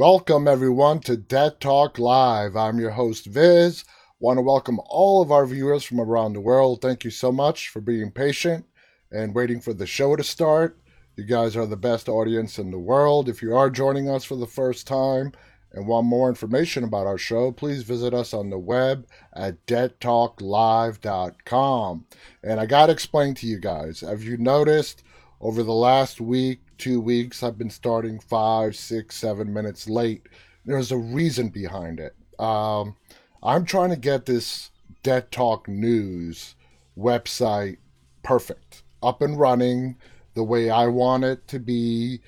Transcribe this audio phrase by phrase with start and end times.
[0.00, 2.56] Welcome, everyone, to Dead Talk Live.
[2.56, 3.84] I'm your host, Viz.
[4.18, 6.80] Want to welcome all of our viewers from around the world.
[6.80, 8.64] Thank you so much for being patient
[9.12, 10.80] and waiting for the show to start.
[11.16, 13.28] You guys are the best audience in the world.
[13.28, 15.32] If you are joining us for the first time
[15.72, 22.06] and want more information about our show, please visit us on the web at deadtalklive.com.
[22.42, 25.02] And I got to explain to you guys, have you noticed
[25.42, 30.26] over the last week, two weeks, I've been starting five, six, seven minutes late.
[30.64, 32.16] There's a reason behind it.
[32.40, 32.96] Um,
[33.42, 34.70] I'm trying to get this
[35.02, 36.54] Dead Talk News
[36.98, 37.76] website
[38.22, 39.96] perfect, up and running
[40.34, 42.20] the way I want it to be.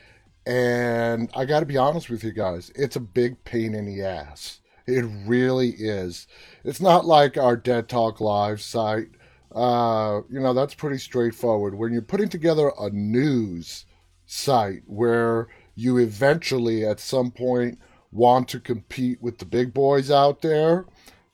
[0.46, 4.02] And I got to be honest with you guys, it's a big pain in the
[4.04, 4.60] ass.
[4.86, 6.26] It really is.
[6.64, 9.10] It's not like our Dead Talk Live site.
[9.54, 11.74] Uh, you know, that's pretty straightforward.
[11.74, 13.86] When you're putting together a news
[14.32, 17.78] site where you eventually at some point
[18.10, 20.86] want to compete with the big boys out there,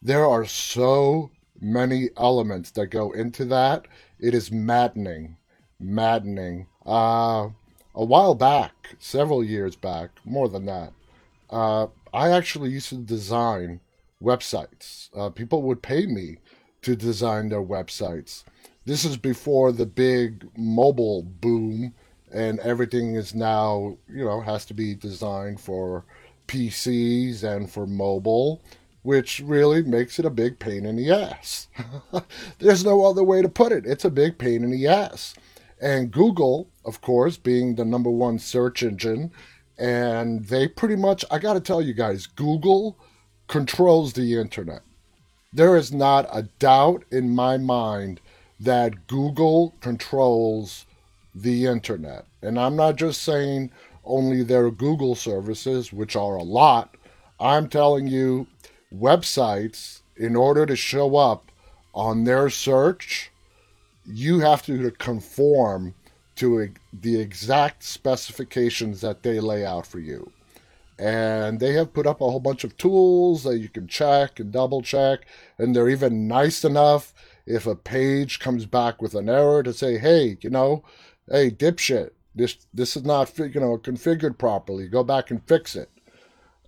[0.03, 3.87] there are so many elements that go into that.
[4.19, 5.37] It is maddening.
[5.79, 6.67] Maddening.
[6.85, 7.51] Uh,
[7.95, 10.93] a while back, several years back, more than that,
[11.51, 13.81] uh, I actually used to design
[14.23, 15.09] websites.
[15.17, 16.39] Uh, people would pay me
[16.83, 18.45] to design their websites.
[18.85, 21.95] This is before the big mobile boom
[22.33, 26.05] and everything is now, you know, has to be designed for
[26.47, 28.61] PCs and for mobile,
[29.03, 31.69] which really makes it a big pain in the ass.
[32.59, 33.87] There's no other way to put it.
[33.87, 35.35] It's a big pain in the ass.
[35.81, 39.31] And Google, of course, being the number one search engine,
[39.79, 42.99] and they pretty much, I got to tell you guys, Google
[43.47, 44.83] controls the internet.
[45.53, 48.21] There is not a doubt in my mind
[48.61, 50.85] that Google controls
[51.43, 52.27] the internet.
[52.43, 53.71] And I'm not just saying
[54.05, 56.95] only their Google services, which are a lot.
[57.39, 58.47] I'm telling you,
[58.93, 61.51] websites, in order to show up
[61.95, 63.31] on their search,
[64.07, 65.95] you have to conform
[66.37, 70.33] to the exact specifications that they lay out for you.
[70.99, 74.51] And they have put up a whole bunch of tools that you can check and
[74.51, 75.27] double check.
[75.57, 77.15] And they're even nice enough
[77.47, 80.83] if a page comes back with an error to say, hey, you know,
[81.31, 84.89] hey, dipshit, this this is not you know configured properly.
[84.89, 85.91] Go back and fix it.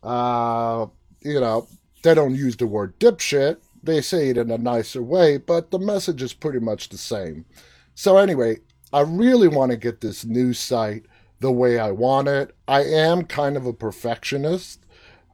[0.03, 0.87] Uh,
[1.23, 1.69] you know,
[2.03, 3.59] they don't use the word dipshit.
[3.83, 7.47] They say it in a nicer way, but the message is pretty much the same.
[7.95, 8.59] So anyway,
[8.93, 11.07] I really want to get this new site
[11.41, 12.55] the way I want it.
[12.69, 14.85] I am kind of a perfectionist.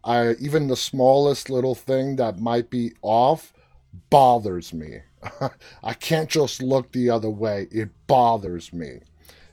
[0.05, 3.53] I even the smallest little thing that might be off
[4.11, 5.01] bothers me.
[5.83, 7.67] I can't just look the other way.
[7.73, 9.01] It bothers me.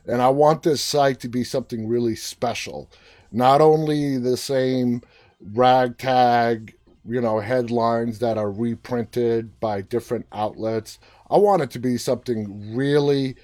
[0.07, 2.89] And I want this site to be something really special.
[3.31, 5.01] Not only the same
[5.39, 6.75] ragtag,
[7.05, 10.99] you know, headlines that are reprinted by different outlets.
[11.29, 13.35] I want it to be something really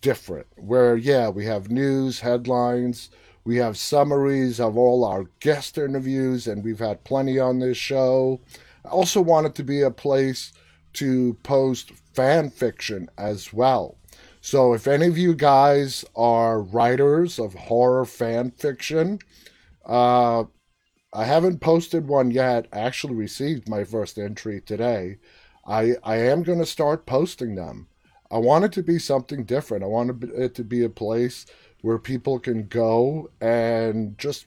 [0.00, 3.10] different where, yeah, we have news, headlines,
[3.44, 8.40] we have summaries of all our guest interviews, and we've had plenty on this show.
[8.84, 10.52] I also want it to be a place
[10.94, 13.96] to post fan fiction as well.
[14.44, 19.20] So if any of you guys are writers of horror fan fiction,
[19.86, 20.44] uh,
[21.12, 22.66] I haven't posted one yet.
[22.72, 25.18] I actually received my first entry today.
[25.64, 27.86] I I am going to start posting them.
[28.32, 29.84] I want it to be something different.
[29.84, 31.46] I want it to be a place
[31.82, 34.46] where people can go and just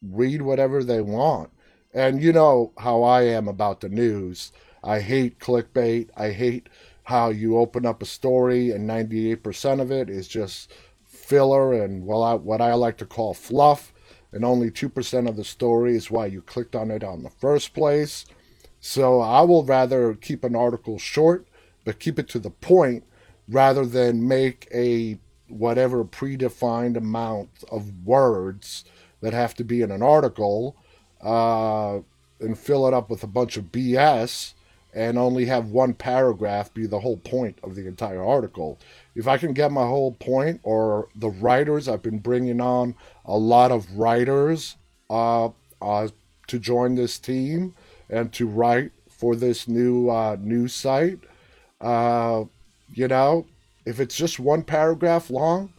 [0.00, 1.50] read whatever they want.
[1.92, 4.52] And you know how I am about the news.
[4.82, 6.08] I hate clickbait.
[6.16, 6.70] I hate
[7.04, 10.72] how you open up a story and 98% of it is just
[11.06, 13.92] filler and well I, what I like to call fluff
[14.32, 17.72] and only 2% of the story is why you clicked on it on the first
[17.72, 18.26] place.
[18.80, 21.46] So I will rather keep an article short
[21.84, 23.04] but keep it to the point
[23.48, 25.18] rather than make a
[25.48, 28.84] whatever predefined amount of words
[29.20, 30.76] that have to be in an article
[31.22, 31.98] uh,
[32.40, 34.54] and fill it up with a bunch of BS
[34.94, 38.78] and only have one paragraph be the whole point of the entire article.
[39.14, 42.94] If I can get my whole point, or the writers, I've been bringing on
[43.24, 44.76] a lot of writers
[45.10, 45.48] uh,
[45.82, 46.08] uh,
[46.46, 47.74] to join this team
[48.08, 51.18] and to write for this new uh, news site.
[51.80, 52.44] Uh,
[52.92, 53.46] you know,
[53.84, 55.72] if it's just one paragraph long,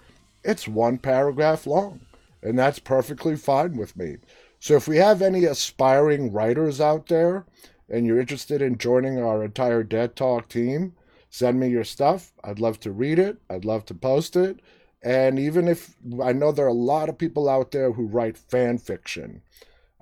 [0.43, 2.01] it's one paragraph long,
[2.43, 4.17] and that's perfectly fine with me.
[4.59, 7.45] So if we have any aspiring writers out there,
[7.89, 10.93] and you're interested in joining our entire Dead Talk team,
[11.29, 12.33] send me your stuff.
[12.43, 13.37] I'd love to read it.
[13.49, 14.59] I'd love to post it.
[15.03, 18.37] And even if I know there are a lot of people out there who write
[18.37, 19.41] fan fiction,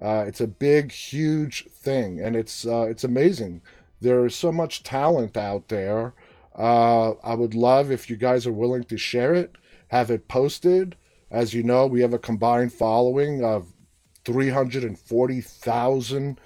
[0.02, 3.62] Uh, it's a big, huge thing, and it's uh, it's amazing.
[4.02, 6.14] There's so much talent out there.
[6.56, 9.56] Uh, I would love if you guys are willing to share it,
[9.90, 10.96] have it posted.
[11.32, 13.74] As you know, we have a combined following of
[14.26, 16.40] 340,000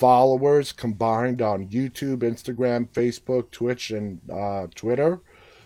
[0.00, 5.20] followers combined on YouTube, Instagram, Facebook, Twitch, and uh, Twitter.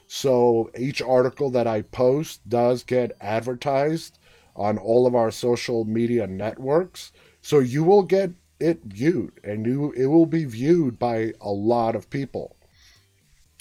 [0.09, 4.19] So each article that I post does get advertised
[4.57, 7.13] on all of our social media networks.
[7.43, 11.95] So you will get it viewed and you it will be viewed by a lot
[11.95, 12.57] of people.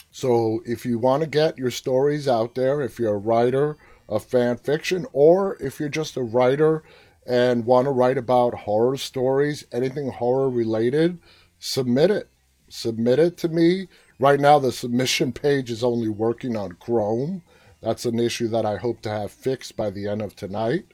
[0.09, 3.77] So if you want to get your stories out there, if you're a writer
[4.09, 6.83] of fan fiction or if you're just a writer
[7.25, 11.19] and want to write about horror stories, anything horror related,
[11.59, 12.29] submit it.
[12.69, 13.87] Submit it to me.
[14.19, 17.43] Right now, the submission page is only working on Chrome.
[17.81, 20.85] That's an issue that I hope to have fixed by the end of tonight.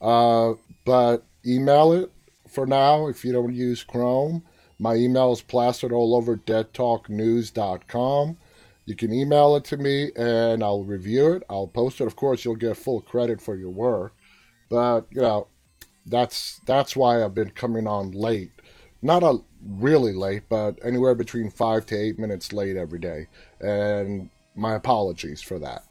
[0.00, 0.54] Uh,
[0.84, 2.10] but email it
[2.48, 4.42] for now if you don't use Chrome.
[4.78, 8.36] My email is plastered all over deadtalknews.com.
[8.86, 11.42] You can email it to me and I'll review it.
[11.50, 12.06] I'll post it.
[12.06, 14.14] Of course, you'll get full credit for your work.
[14.70, 15.48] But, you know,
[16.08, 18.50] that's that's why I've been coming on late.
[19.00, 23.28] Not a really late, but anywhere between 5 to 8 minutes late every day.
[23.60, 25.84] And my apologies for that.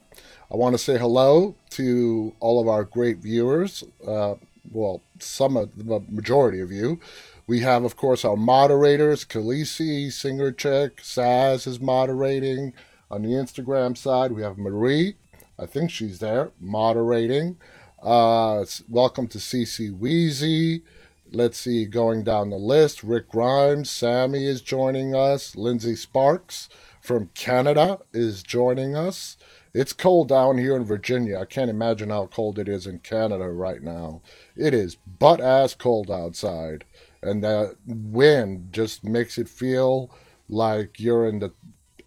[0.51, 3.83] I want to say hello to all of our great viewers.
[4.05, 4.35] Uh,
[4.71, 6.99] well, some of the majority of you.
[7.47, 12.73] We have, of course, our moderators, Khaleesi, Singer Chick, Saz is moderating.
[13.09, 15.15] On the Instagram side, we have Marie.
[15.57, 17.57] I think she's there, moderating.
[18.01, 20.83] Uh, welcome to CC Wheezy.
[21.31, 25.55] Let's see, going down the list, Rick Grimes, Sammy is joining us.
[25.55, 26.69] Lindsay Sparks
[27.01, 29.35] from Canada is joining us.
[29.73, 31.39] It's cold down here in Virginia.
[31.39, 34.21] I can't imagine how cold it is in Canada right now.
[34.55, 36.85] It is butt ass cold outside.
[37.23, 40.11] And that wind just makes it feel
[40.47, 41.51] like you're in the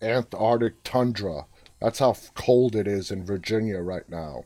[0.01, 1.47] Antarctic tundra.
[1.81, 4.45] That's how cold it is in Virginia right now.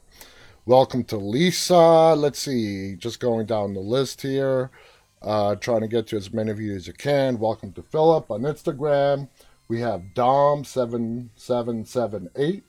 [0.66, 2.14] Welcome to Lisa.
[2.14, 4.70] Let's see, just going down the list here.
[5.20, 7.38] Uh, trying to get to as many of you as you can.
[7.38, 9.28] Welcome to Philip on Instagram.
[9.68, 12.62] We have Dom7778.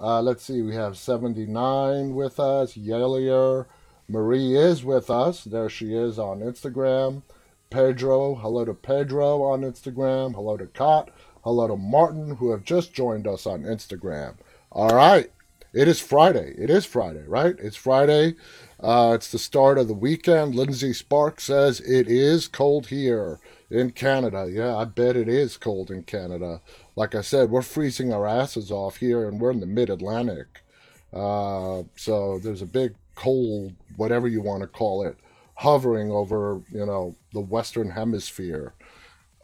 [0.00, 2.74] Uh, let's see, we have 79 with us.
[2.74, 3.66] Yelier.
[4.08, 5.44] Marie is with us.
[5.44, 7.22] There she is on Instagram.
[7.70, 10.34] Pedro, hello to Pedro on Instagram.
[10.34, 11.12] Hello to Cot.
[11.44, 14.34] Hello to Martin, who have just joined us on Instagram.
[14.72, 15.30] All right.
[15.78, 16.54] It is Friday.
[16.58, 17.54] It is Friday, right?
[17.58, 18.34] It's Friday.
[18.80, 20.54] Uh, it's the start of the weekend.
[20.54, 23.38] Lindsay Spark says it is cold here
[23.70, 24.48] in Canada.
[24.50, 26.60] Yeah, I bet it is cold in Canada
[26.98, 30.64] like I said, we're freezing our asses off here, and we're in the mid Atlantic.
[31.12, 35.16] Uh, so there's a big cold, whatever you want to call it,
[35.54, 38.74] hovering over, you know, the Western Hemisphere.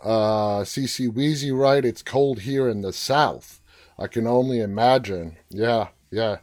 [0.03, 1.85] Uh, CC Wheezy, right?
[1.85, 3.61] It's cold here in the South.
[3.97, 5.37] I can only imagine.
[5.49, 6.39] Yeah, yeah.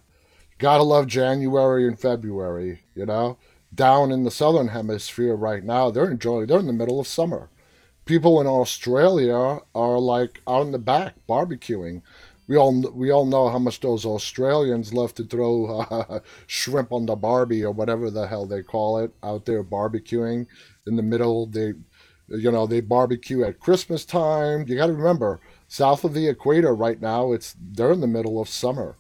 [0.58, 3.38] Gotta love January and February, you know?
[3.74, 7.50] Down in the Southern Hemisphere right now, they're enjoying, they're in the middle of summer
[8.06, 12.02] people in Australia are like out in the back barbecuing.
[12.48, 17.06] We all we all know how much those Australians love to throw uh, shrimp on
[17.06, 20.48] the barbie or whatever the hell they call it out there barbecuing
[20.86, 21.46] in the middle.
[21.46, 21.74] They,
[22.28, 24.66] you know, they barbecue at Christmas time.
[24.68, 28.42] You got to remember, south of the equator right now, it's they're in the middle
[28.42, 28.98] of summer,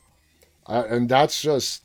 [0.72, 1.84] and that's just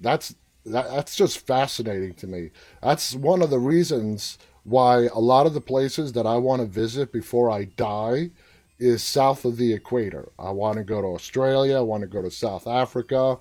[0.00, 2.50] that's that, that's just fascinating to me.
[2.82, 6.66] That's one of the reasons why a lot of the places that I want to
[6.66, 8.30] visit before I die
[8.78, 10.30] is south of the equator.
[10.38, 13.38] I want to go to Australia, I want to go to South Africa,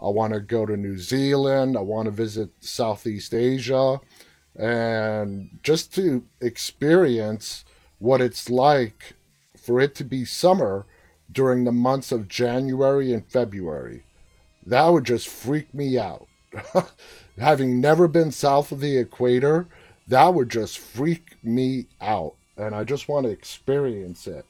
[0.00, 4.00] I want to go to New Zealand, I want to visit Southeast Asia,
[4.56, 7.64] and just to experience
[7.98, 9.14] what it's like
[9.56, 10.86] for it to be summer
[11.30, 14.04] during the months of January and February.
[14.70, 16.28] That would just freak me out.
[17.38, 19.66] Having never been south of the equator,
[20.06, 22.36] that would just freak me out.
[22.56, 24.46] And I just want to experience it.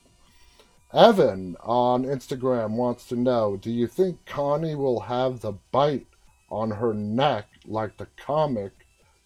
[0.93, 6.07] Evan on Instagram wants to know Do you think Connie will have the bite
[6.51, 8.73] on her neck like the comic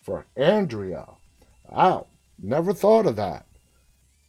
[0.00, 1.08] for Andrea?
[1.76, 2.06] Ow,
[2.40, 3.46] never thought of that.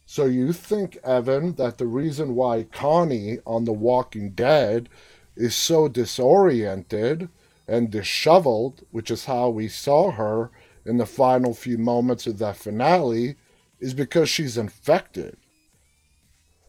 [0.04, 4.88] So you think, Evan, that the reason why Connie on The Walking Dead
[5.36, 7.28] is so disoriented
[7.68, 10.50] and disheveled, which is how we saw her
[10.84, 13.36] in the final few moments of that finale
[13.80, 15.36] is because she's infected.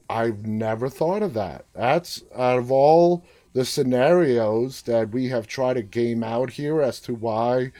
[0.09, 1.65] I've never thought of that.
[1.73, 6.99] That's out of all the scenarios that we have tried to game out here as
[7.01, 7.71] to why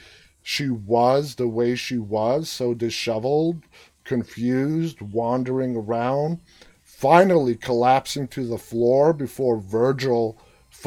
[0.42, 3.62] she was the way she was, so disheveled,
[4.04, 6.40] confused, wandering around,
[6.82, 10.38] finally collapsing to the floor before Virgil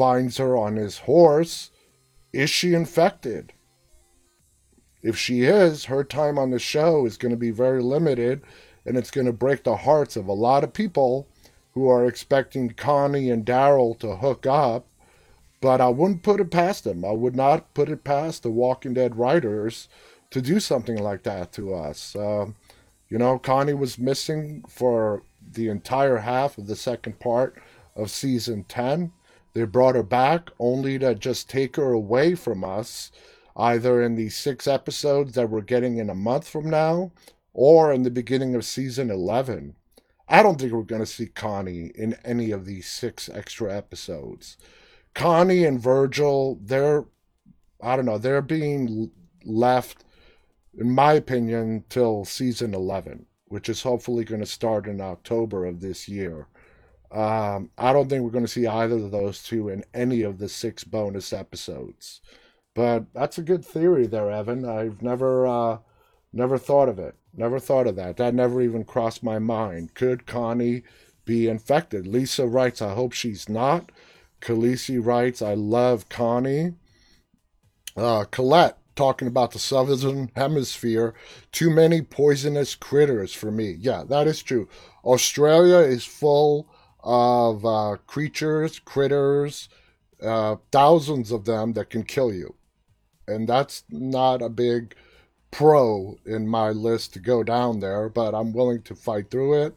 [0.02, 1.70] finds her on his horse.
[2.32, 3.52] Is she infected?
[5.00, 8.42] If she is, her time on the show is going to be very limited
[8.84, 11.28] and it's going to break the hearts of a lot of people
[11.74, 14.88] who are expecting Connie and Daryl to hook up.
[15.60, 17.04] But I wouldn't put it past them.
[17.04, 19.88] I would not put it past the Walking Dead writers
[20.30, 22.16] to do something like that to us.
[22.16, 22.46] Uh,
[23.08, 27.62] you know, Connie was missing for the entire half of the second part
[27.94, 29.12] of season 10.
[29.54, 33.10] They brought her back only to just take her away from us,
[33.56, 37.12] either in the six episodes that we're getting in a month from now
[37.52, 39.76] or in the beginning of season 11.
[40.28, 44.56] I don't think we're going to see Connie in any of these six extra episodes.
[45.14, 47.04] Connie and Virgil, they're,
[47.82, 49.10] I don't know, they're being
[49.44, 50.04] left
[50.78, 55.80] in my opinion, till season 11, which is hopefully going to start in October of
[55.80, 56.46] this year.
[57.12, 60.38] Um, I don't think we're going to see either of those two in any of
[60.38, 62.20] the six bonus episodes.
[62.74, 64.64] But that's a good theory there, Evan.
[64.64, 65.78] I've never, uh,
[66.32, 67.14] never thought of it.
[67.34, 68.16] Never thought of that.
[68.16, 69.94] That never even crossed my mind.
[69.94, 70.82] Could Connie
[71.24, 72.06] be infected?
[72.06, 73.92] Lisa writes, I hope she's not.
[74.40, 76.74] Khaleesi writes, I love Connie.
[77.94, 81.14] Uh, Colette talking about the southern hemisphere,
[81.50, 83.76] too many poisonous critters for me.
[83.78, 84.68] Yeah, that is true.
[85.04, 86.68] Australia is full
[87.02, 89.68] of uh, creatures, critters,
[90.22, 92.54] uh, thousands of them that can kill you.
[93.26, 94.94] And that's not a big
[95.50, 99.76] pro in my list to go down there, but I'm willing to fight through it.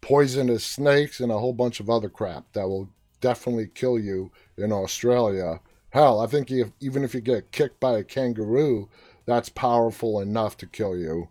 [0.00, 2.88] Poisonous snakes and a whole bunch of other crap that will
[3.20, 5.60] definitely kill you in Australia.
[5.90, 8.88] Hell, I think if, even if you get kicked by a kangaroo,
[9.26, 11.28] that's powerful enough to kill you.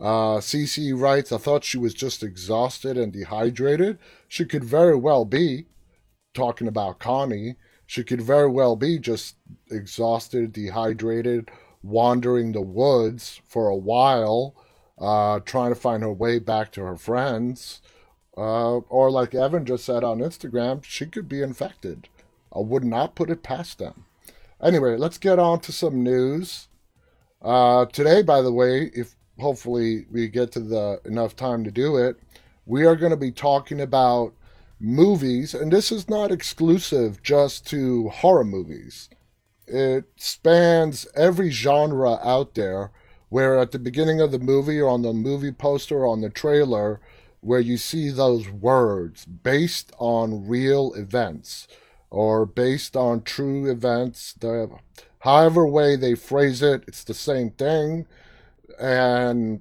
[0.00, 3.98] Uh, CC writes, I thought she was just exhausted and dehydrated.
[4.28, 5.66] She could very well be,
[6.32, 9.36] talking about Connie, she could very well be just
[9.70, 11.50] exhausted, dehydrated,
[11.82, 14.54] wandering the woods for a while,
[14.98, 17.82] uh, trying to find her way back to her friends.
[18.36, 22.08] Uh, or, like Evan just said on Instagram, she could be infected.
[22.54, 24.06] I would not put it past them.
[24.62, 26.68] Anyway, let's get on to some news.
[27.42, 31.96] Uh, today, by the way, if hopefully we get to the enough time to do
[31.96, 32.16] it,
[32.66, 34.34] we are going to be talking about
[34.78, 39.10] movies, and this is not exclusive just to horror movies.
[39.66, 42.92] It spans every genre out there.
[43.28, 46.30] Where at the beginning of the movie, or on the movie poster, or on the
[46.30, 47.00] trailer,
[47.40, 51.66] where you see those words based on real events
[52.10, 54.34] or based on true events.
[54.34, 54.70] The,
[55.20, 58.06] however way they phrase it, it's the same thing.
[58.80, 59.60] And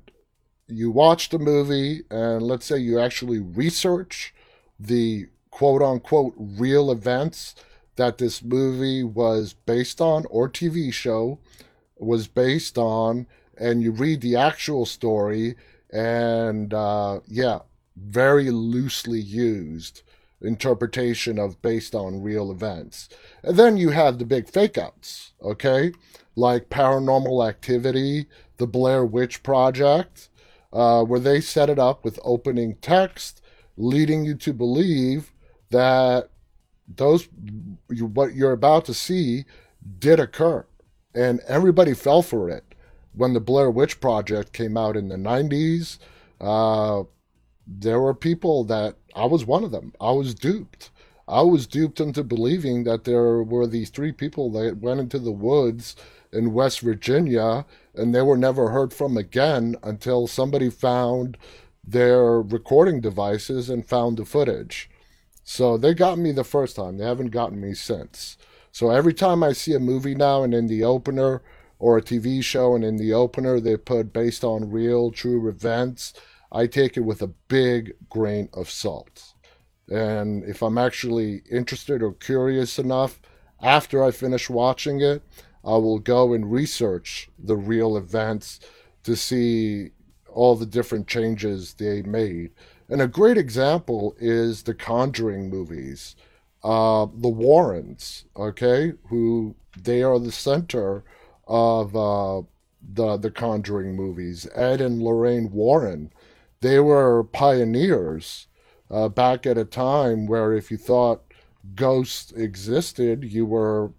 [0.67, 4.33] you watch the movie, and let's say you actually research
[4.79, 7.55] the quote unquote real events
[7.97, 11.39] that this movie was based on, or TV show
[11.97, 15.55] was based on, and you read the actual story,
[15.91, 17.59] and uh, yeah,
[17.97, 20.01] very loosely used
[20.41, 23.09] interpretation of based on real events.
[23.43, 25.91] And then you have the big fake outs, okay?
[26.35, 28.27] Like paranormal activity,
[28.59, 30.29] the Blair Witch Project,
[30.71, 33.41] uh, where they set it up with opening text,
[33.77, 35.33] leading you to believe
[35.71, 36.29] that
[36.87, 37.27] those
[37.99, 39.45] what you're about to see
[39.99, 40.65] did occur,
[41.15, 42.63] and everybody fell for it
[43.13, 45.97] when the Blair Witch Project came out in the 90s.
[46.39, 47.03] Uh,
[47.67, 49.93] there were people that I was one of them.
[49.99, 50.89] I was duped.
[51.27, 55.31] I was duped into believing that there were these three people that went into the
[55.31, 55.95] woods
[56.31, 61.37] in West Virginia and they were never heard from again until somebody found
[61.83, 64.89] their recording devices and found the footage.
[65.43, 66.97] So they got me the first time.
[66.97, 68.37] They haven't gotten me since.
[68.71, 71.41] So every time I see a movie now and in the opener
[71.79, 76.13] or a TV show and in the opener they put based on real true events
[76.51, 79.33] I take it with a big grain of salt.
[79.87, 83.19] And if I'm actually interested or curious enough
[83.61, 85.21] after I finish watching it,
[85.63, 88.59] I will go and research the real events
[89.03, 89.91] to see
[90.27, 92.51] all the different changes they made.
[92.87, 96.15] And a great example is the Conjuring movies.
[96.63, 101.03] Uh, the Warrens, okay, who they are the center
[101.47, 102.41] of uh,
[102.93, 104.47] the the Conjuring movies.
[104.53, 106.11] Ed and Lorraine Warren
[106.61, 108.47] they were pioneers
[108.91, 111.21] uh, back at a time where if you thought
[111.75, 113.91] ghosts existed, you were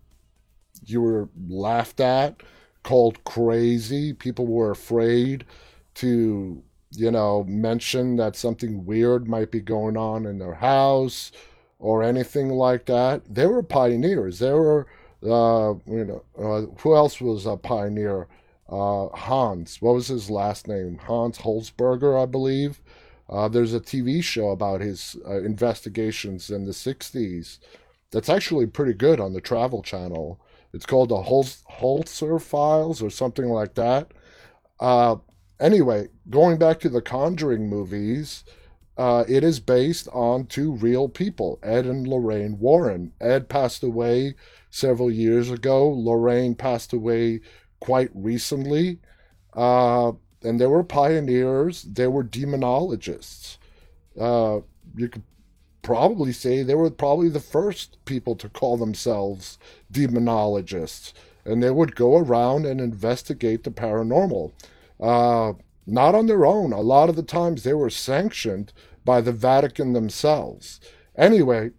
[0.91, 2.43] you were laughed at,
[2.83, 4.13] called crazy.
[4.13, 5.45] People were afraid
[5.95, 11.33] to, you know, mention that something weird might be going on in their house
[11.79, 13.23] or anything like that.
[13.33, 14.39] They were pioneers.
[14.39, 14.87] They were,
[15.23, 18.29] uh, you know, uh, who else was a pioneer?
[18.69, 19.83] Uh, Hans.
[19.83, 20.99] What was his last name?
[20.99, 22.81] Hans Holzberger, I believe.
[23.29, 27.59] Uh, there's a TV show about his uh, investigations in the 60s
[28.11, 30.41] that's actually pretty good on the Travel Channel.
[30.73, 34.13] It's called the Holzer Files or something like that.
[34.79, 35.17] Uh,
[35.59, 38.45] anyway, going back to the Conjuring movies,
[38.97, 43.13] uh, it is based on two real people, Ed and Lorraine Warren.
[43.21, 44.35] Ed passed away
[44.71, 45.89] several years ago.
[45.89, 47.41] Lorraine passed away
[47.81, 49.01] quite recently.
[49.55, 50.13] Uh,
[50.43, 51.83] and they were pioneers.
[51.83, 53.59] They were demonologists.
[54.19, 54.61] Uh,
[54.97, 55.23] you could
[55.83, 59.59] probably say they were probably the first people to call themselves
[59.93, 61.13] demonologists.
[61.45, 64.53] And they would go around and investigate the paranormal.
[65.01, 65.55] Uh,
[65.87, 66.73] not on their own.
[66.73, 68.73] A lot of the times they were sanctioned
[69.05, 70.81] by the Vatican themselves.
[71.17, 71.71] Anyway,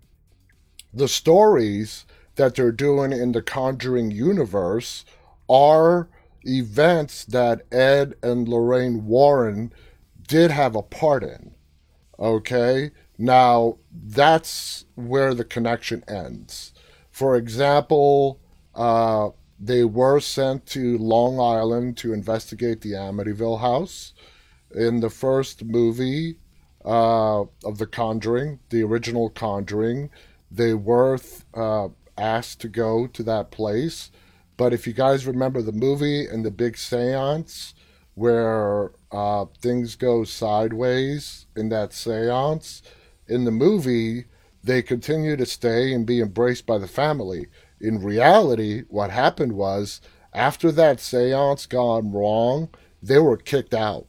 [0.93, 5.05] the stories that they're doing in the Conjuring universe
[5.49, 6.09] are
[6.43, 9.71] events that Ed and Lorraine Warren
[10.27, 11.53] did have a part in.
[12.19, 12.91] Okay?
[13.17, 16.70] Now, that's where the connection ends.
[17.21, 18.39] For example,
[18.73, 24.13] uh, they were sent to Long Island to investigate the Amityville house.
[24.73, 26.39] In the first movie
[26.83, 30.09] uh, of The Conjuring, the original Conjuring,
[30.49, 31.19] they were
[31.53, 34.09] uh, asked to go to that place.
[34.57, 37.75] But if you guys remember the movie and the big seance
[38.15, 42.81] where uh, things go sideways in that seance,
[43.27, 44.25] in the movie,
[44.63, 47.47] they continue to stay and be embraced by the family.
[47.79, 50.01] In reality, what happened was
[50.33, 52.69] after that seance gone wrong,
[53.01, 54.05] they were kicked out.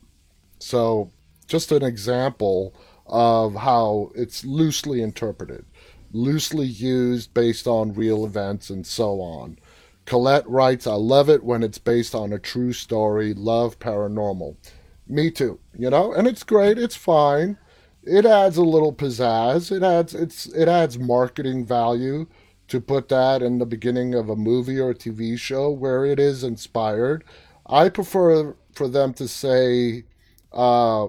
[0.58, 1.10] So,
[1.46, 2.74] just an example
[3.06, 5.64] of how it's loosely interpreted,
[6.12, 9.58] loosely used based on real events, and so on.
[10.04, 13.34] Colette writes, I love it when it's based on a true story.
[13.34, 14.56] Love paranormal.
[15.08, 17.58] Me too, you know, and it's great, it's fine
[18.04, 19.70] it adds a little pizzazz.
[19.74, 22.26] It adds it's it adds marketing value
[22.68, 26.18] to put that in the beginning of a movie or a TV show where it
[26.18, 27.24] is inspired.
[27.66, 30.04] I prefer for them to say,
[30.52, 31.08] uh,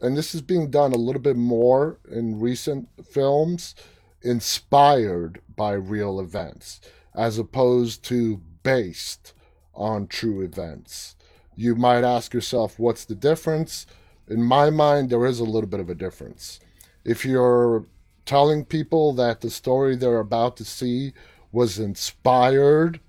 [0.00, 3.74] and this is being done a little bit more in recent films,
[4.22, 6.80] inspired by real events,
[7.14, 9.34] as opposed to based
[9.74, 11.16] on true events.
[11.54, 13.86] You might ask yourself, what's the difference?
[14.28, 16.60] In my mind, there is a little bit of a difference.
[17.04, 17.86] If you're
[18.24, 21.12] telling people that the story they're about to see
[21.52, 23.00] was inspired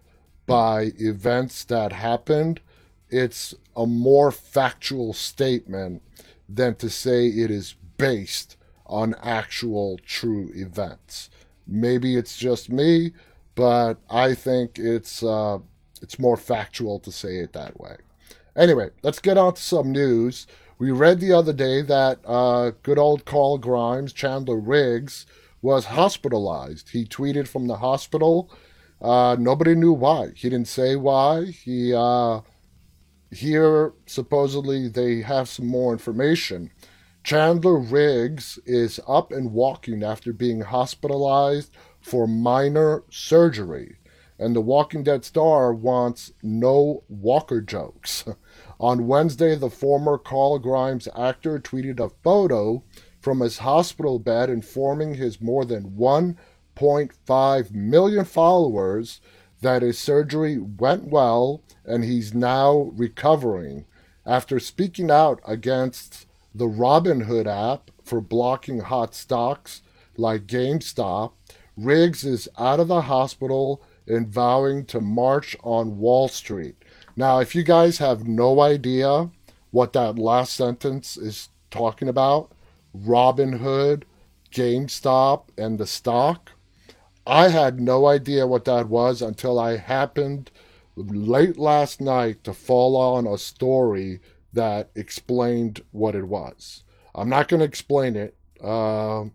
[0.45, 2.60] by events that happened,
[3.10, 6.01] it's a more factual statement
[6.47, 11.30] than to say it is based on actual true events.
[11.65, 13.13] Maybe it's just me,
[13.56, 15.60] but I think it's uh,
[16.01, 17.95] it's more factual to say it that way.
[18.56, 20.45] Anyway, let's get on to some news.
[20.78, 25.26] We read the other day that uh, good old Carl Grimes, Chandler Riggs,
[25.62, 26.90] was hospitalized.
[26.90, 28.52] He tweeted from the hospital.
[29.02, 30.32] Uh, nobody knew why.
[30.36, 31.46] He didn't say why.
[31.46, 32.42] He uh,
[33.32, 36.72] here supposedly they have some more information.
[37.24, 43.98] Chandler Riggs is up and walking after being hospitalized for minor surgery.
[44.38, 48.26] And the Walking Dead star wants no Walker jokes.
[48.80, 52.84] On Wednesday, the former Carl Grimes actor tweeted a photo
[53.22, 59.22] from his hospital bed informing his more than 1.5 million followers
[59.62, 63.86] that his surgery went well and he's now recovering
[64.26, 69.82] after speaking out against the Robinhood app for blocking hot stocks
[70.18, 71.32] like GameStop.
[71.76, 76.76] Riggs is out of the hospital and vowing to march on Wall Street.
[77.15, 79.30] Now, if you guys have no idea
[79.71, 82.51] what that last sentence is talking about,
[82.95, 84.04] Robinhood,
[84.51, 86.51] GameStop, and the stock,
[87.25, 90.51] I had no idea what that was until I happened
[90.95, 94.19] late last night to fall on a story
[94.54, 96.84] that explained what it was.
[97.13, 98.36] I'm not going to explain it.
[98.62, 99.25] Uh,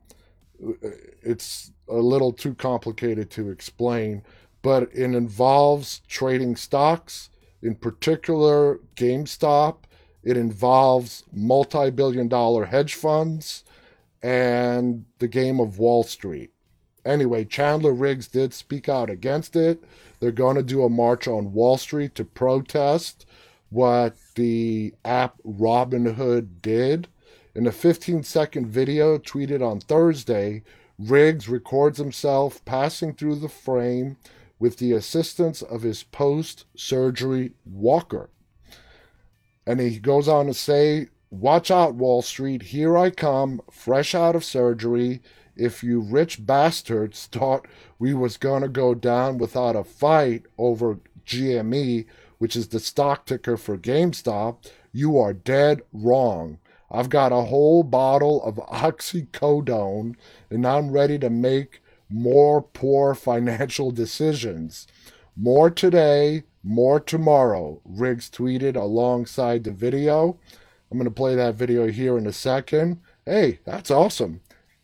[1.23, 4.23] it's a little too complicated to explain,
[4.63, 7.31] but it involves trading stocks
[7.63, 9.77] in particular GameStop.
[10.23, 13.65] It involves multi billion dollar hedge funds
[14.23, 16.51] and the game of Wall Street.
[17.05, 19.83] Anyway, Chandler Riggs did speak out against it.
[20.21, 23.25] they're going to do a march on Wall Street to protest
[23.71, 27.09] what the app Robinhood did.
[27.55, 30.63] In a 15 second video tweeted on Thursday,
[30.99, 34.19] Riggs records himself passing through the frame
[34.61, 38.31] with the assistance of his post surgery walker.
[39.67, 44.37] And he goes on to say, Watch out, Wall Street, here I come, fresh out
[44.37, 45.23] of surgery.
[45.57, 47.67] If you rich bastards thought
[47.99, 52.07] we was gonna go down without a fight over GME,
[52.39, 54.57] which is the stock ticker for GameStop,
[54.93, 56.59] you are dead wrong.
[56.91, 60.17] I've got a whole bottle of oxycodone
[60.51, 64.87] and I'm ready to make more poor financial decisions.
[65.37, 70.39] More today, more tomorrow, Riggs tweeted alongside the video.
[70.91, 73.01] I'm going to play that video here in a second.
[73.25, 74.41] Hey, that's awesome.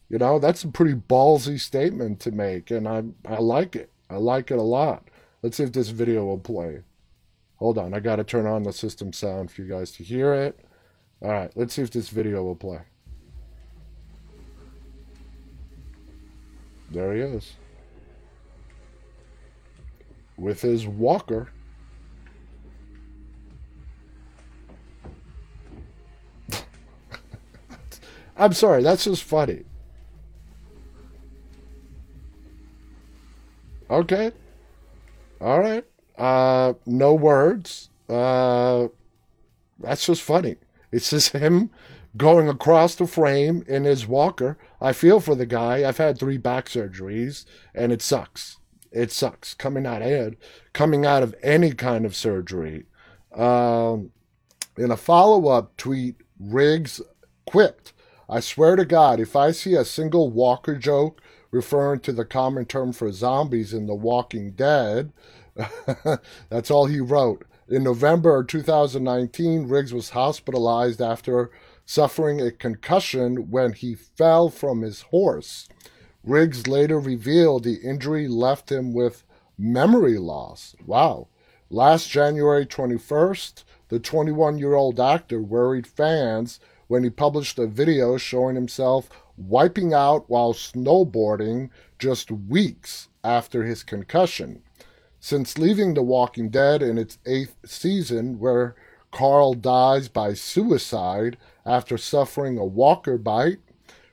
[0.09, 3.91] You know, that's a pretty ballsy statement to make, and I, I like it.
[4.09, 5.09] I like it a lot.
[5.43, 6.83] Let's see if this video will play.
[7.57, 10.33] Hold on, I got to turn on the system sound for you guys to hear
[10.33, 10.61] it.
[11.21, 12.83] All right, let's see if this video will play.
[16.91, 17.55] There he is.
[20.37, 21.49] With his walker.
[28.37, 29.65] I'm sorry, that's just funny.
[33.89, 34.33] Okay.
[35.41, 35.85] All right.
[36.19, 37.91] Uh, no words.
[38.09, 38.89] Uh,
[39.79, 40.57] that's just funny.
[40.93, 41.71] It's just him
[42.17, 44.59] going across the frame in his walker.
[44.81, 45.87] I feel for the guy.
[45.87, 48.59] I've had three back surgeries, and it sucks.
[48.93, 50.37] It sucks coming out of
[50.73, 52.87] coming out of any kind of surgery.
[53.35, 54.13] Um,
[54.79, 57.01] in a follow-up tweet, Riggs
[57.47, 57.93] quipped,
[58.29, 62.65] "I swear to God, if I see a single Walker joke referring to the common
[62.65, 65.13] term for zombies in The Walking Dead,
[66.49, 71.51] that's all he wrote." In November 2019, Riggs was hospitalized after
[71.87, 75.69] suffering a concussion when he fell from his horse.
[76.25, 79.23] Riggs later revealed the injury left him with
[79.57, 80.75] memory loss.
[80.85, 81.29] Wow.
[81.71, 88.17] Last January 21st, the 21 year old actor worried fans when he published a video
[88.17, 94.63] showing himself wiping out while snowboarding just weeks after his concussion.
[95.21, 98.77] Since leaving The Walking Dead in its eighth season, where
[99.17, 103.61] Carl dies by suicide after suffering a walker bite.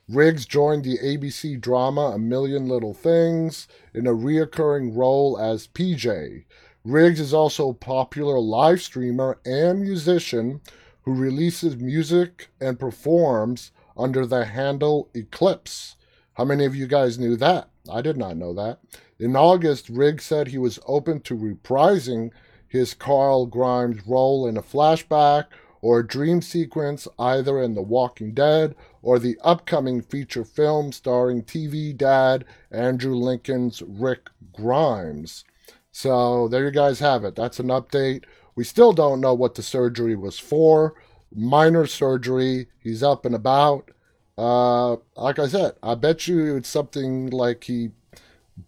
[0.08, 6.46] Riggs joined the ABC drama A Million Little Things in a reoccurring role as PJ.
[6.86, 10.62] Riggs is also a popular live streamer and musician
[11.02, 15.96] who releases music and performs under the handle Eclipse.
[16.32, 17.68] How many of you guys knew that?
[17.92, 18.78] I did not know that.
[19.18, 22.30] In August, Riggs said he was open to reprising
[22.74, 25.44] his Carl Grimes role in a flashback
[25.80, 31.44] or a dream sequence either in The Walking Dead or the upcoming feature film starring
[31.44, 35.44] TV dad Andrew Lincoln's Rick Grimes.
[35.92, 37.36] So there you guys have it.
[37.36, 38.24] That's an update.
[38.56, 40.94] We still don't know what the surgery was for.
[41.32, 42.66] Minor surgery.
[42.80, 43.92] He's up and about.
[44.36, 47.90] Uh, like I said, I bet you it's something like he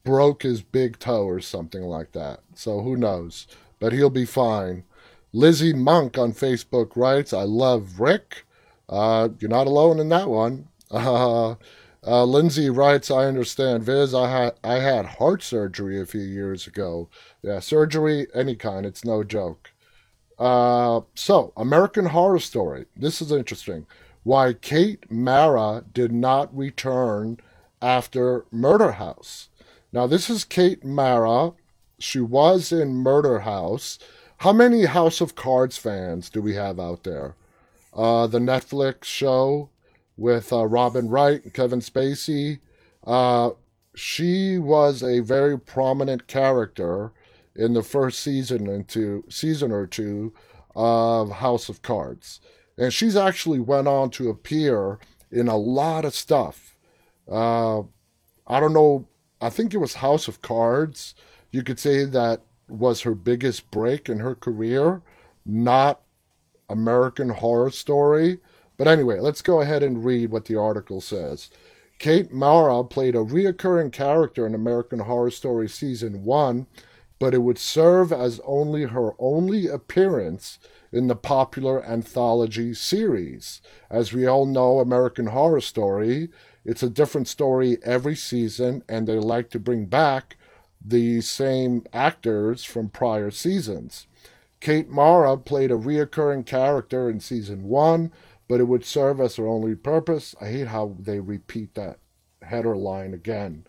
[0.05, 2.42] broke his big toe or something like that.
[2.55, 3.49] So who knows?
[3.79, 4.85] But he'll be fine.
[5.33, 8.47] Lizzie Monk on Facebook writes, I love Rick.
[8.89, 10.69] Uh, you're not alone in that one.
[10.89, 11.57] Uh,
[12.07, 14.15] uh, Lindsay writes, I understand, Viz.
[14.15, 17.09] I had I had heart surgery a few years ago.
[17.43, 18.87] Yeah, surgery, any kind.
[18.87, 19.73] It's no joke.
[20.39, 22.87] Uh, so, American Horror Story.
[22.97, 23.87] This is interesting.
[24.23, 27.39] Why Kate Mara did not return
[27.83, 29.49] after Murder House.
[29.93, 31.53] Now, this is Kate Mara.
[31.99, 33.99] She was in Murder House.
[34.39, 37.35] How many House of Cards fans do we have out there?
[37.95, 39.71] Uh, the Netflix show
[40.17, 42.59] with uh, Robin Wright and Kevin Spacey.
[43.07, 43.51] Uh,
[43.95, 47.13] she was a very prominent character
[47.55, 50.35] in the first season into season or two
[50.75, 52.41] of House of Cards,
[52.77, 54.99] and she's actually went on to appear
[55.31, 56.77] in a lot of stuff.
[57.31, 57.81] Uh,
[58.47, 59.07] I don't know.
[59.41, 61.15] I think it was House of Cards.
[61.57, 65.01] You could say that was her biggest break in her career,
[65.47, 66.03] not
[66.69, 68.40] American Horror Story.
[68.77, 71.49] But anyway, let's go ahead and read what the article says.
[71.99, 76.66] Kate Mara played a reoccurring character in American Horror Story Season 1,
[77.19, 80.59] but it would serve as only her only appearance
[80.92, 83.62] in the popular anthology series.
[83.88, 86.29] As we all know, American Horror Story,
[86.66, 90.36] it's a different story every season, and they like to bring back
[90.87, 94.07] the same actors from prior seasons.
[94.61, 98.12] Kate Mara played a reoccurring character in season one,
[98.49, 100.35] but it would serve as her only purpose.
[100.40, 101.99] I hate how they repeat that
[102.42, 103.66] header line again.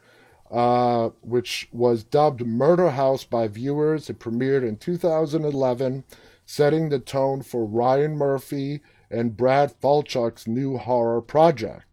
[0.49, 4.10] Uh, which was dubbed Murder House by viewers.
[4.10, 6.06] It premiered in 2011,
[6.45, 11.84] setting the tone for Ryan Murphy and Brad Falchuk's new horror project.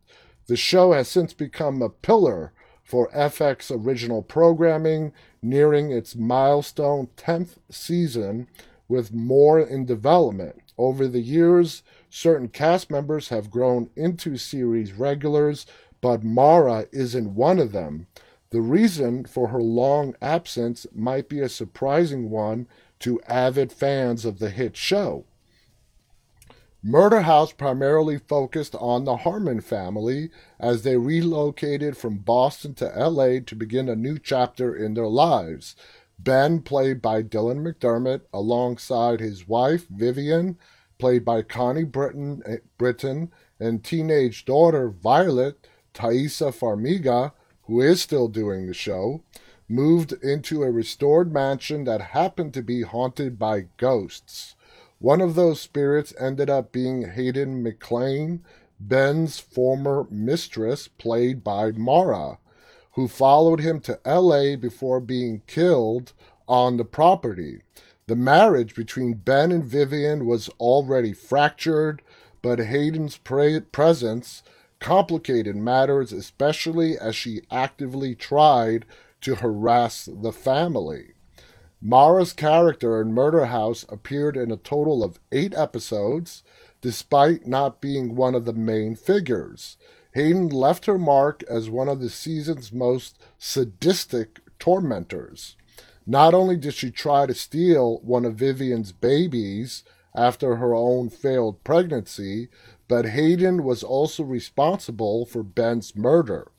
[0.46, 2.52] The show has since become a pillar
[2.85, 8.47] for FX original programming, nearing its milestone 10th season
[8.87, 10.61] with more in development.
[10.77, 15.66] Over the years, certain cast members have grown into series regulars,
[16.01, 18.07] but Mara isn't one of them.
[18.51, 22.68] The reason for her long absence might be a surprising one
[23.01, 25.25] to avid fans of the hit show.
[26.87, 30.29] Murder House primarily focused on the Harmon family
[30.61, 35.77] as they relocated from Boston to LA to begin a new chapter in their lives.
[36.18, 40.59] Ben, played by Dylan McDermott, alongside his wife, Vivian,
[40.99, 48.29] played by Connie Britton, eh, Britton and teenage daughter, Violet, Taissa Farmiga, who is still
[48.29, 49.23] doing the show,
[49.70, 54.55] moved into a restored mansion that happened to be haunted by ghosts.
[54.98, 58.40] One of those spirits ended up being Hayden McClaine,
[58.80, 62.38] Ben's former mistress, played by Mara,
[62.92, 66.12] who followed him to LA before being killed
[66.46, 67.62] on the property.
[68.07, 72.02] The marriage between Ben and Vivian was already fractured,
[72.42, 74.42] but Hayden's pre- presence
[74.78, 78.85] complicated matters, especially as she actively tried
[79.22, 81.13] to harass the family.
[81.87, 86.42] Mara's character in Murder House appeared in a total of eight episodes,
[86.81, 89.77] despite not being one of the main figures.
[90.14, 95.57] Hayden left her mark as one of the season's most sadistic tormentors.
[96.07, 99.85] Not only did she try to steal one of Vivian's babies
[100.16, 102.49] after her own failed pregnancy,
[102.88, 106.51] but Hayden was also responsible for Ben's murder.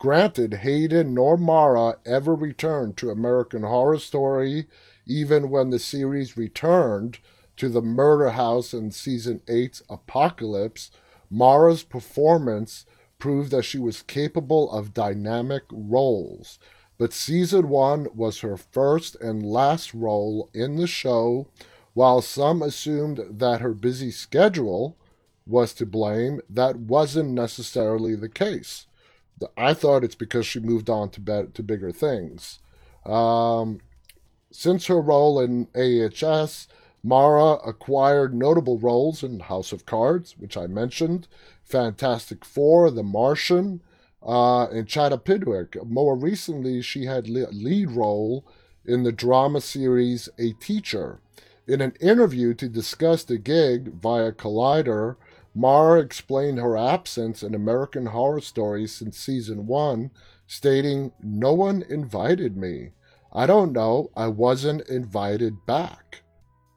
[0.00, 4.66] Granted, Hayden nor Mara ever returned to American Horror Story,
[5.06, 7.18] even when the series returned
[7.58, 10.90] to the murder house in season 8's Apocalypse.
[11.28, 12.86] Mara's performance
[13.18, 16.58] proved that she was capable of dynamic roles,
[16.96, 21.46] but season 1 was her first and last role in the show.
[21.92, 24.96] While some assumed that her busy schedule
[25.46, 28.86] was to blame, that wasn't necessarily the case.
[29.56, 32.58] I thought it's because she moved on to be- to bigger things.
[33.06, 33.80] Um,
[34.50, 36.68] since her role in AHS,
[37.02, 41.28] Mara acquired notable roles in House of Cards, which I mentioned,
[41.64, 43.80] Fantastic Four, The Martian,
[44.22, 45.82] uh, and Chappaquiddick.
[45.86, 48.44] More recently, she had a lead role
[48.84, 51.20] in the drama series A Teacher.
[51.66, 55.16] In an interview to discuss the gig via Collider,
[55.54, 60.10] Mara explained her absence in American Horror Story since season one,
[60.46, 62.92] stating, No one invited me.
[63.32, 66.22] I don't know, I wasn't invited back.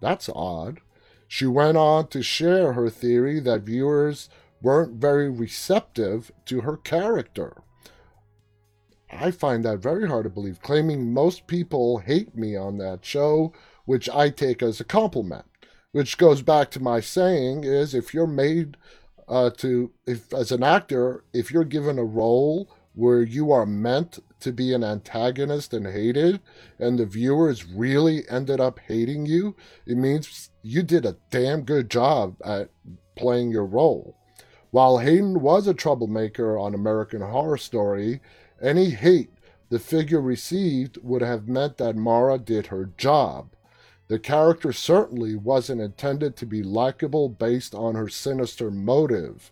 [0.02, 0.80] That's odd.
[1.28, 4.30] She went on to share her theory that viewers
[4.62, 7.64] weren't very receptive to her character.
[9.12, 13.54] I find that very hard to believe, claiming most people hate me on that show,
[13.86, 15.46] which I take as a compliment
[15.94, 18.76] which goes back to my saying is if you're made
[19.30, 24.20] uh, to if as an actor if you're given a role where you are meant
[24.40, 26.42] to be an antagonist and hated
[26.78, 31.90] and the viewers really ended up hating you it means you did a damn good
[31.90, 32.70] job at
[33.16, 34.18] playing your role.
[34.72, 38.20] While hayden was a troublemaker on american horror story
[38.62, 39.30] any hate
[39.70, 43.56] the figure received would have meant that mara did her job
[44.08, 49.52] the character certainly wasn't intended to be likable based on her sinister motive.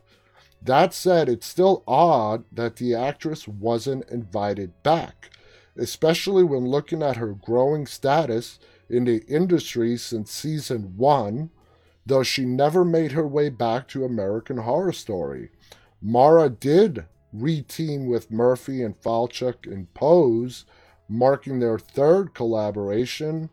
[0.62, 5.32] That said, it's still odd that the actress wasn't invited back,
[5.76, 8.60] especially when looking at her growing status
[8.90, 11.50] in the industry since season one,
[12.06, 15.50] though she never made her way back to American Horror Story.
[16.02, 20.66] Mara did reteam with Murphy and Falchuk in Pose,
[21.08, 23.50] marking their third collaboration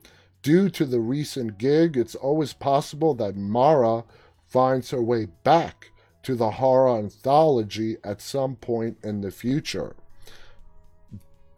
[0.48, 4.02] Due to the recent gig, it's always possible that Mara
[4.46, 5.90] finds her way back
[6.22, 9.94] to the horror anthology at some point in the future.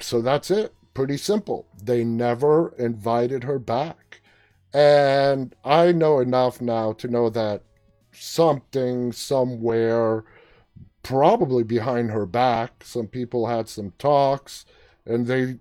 [0.00, 0.74] So that's it.
[0.92, 1.68] Pretty simple.
[1.80, 4.22] They never invited her back.
[4.74, 7.62] And I know enough now to know that
[8.10, 10.24] something somewhere,
[11.04, 14.64] probably behind her back, some people had some talks
[15.06, 15.60] and they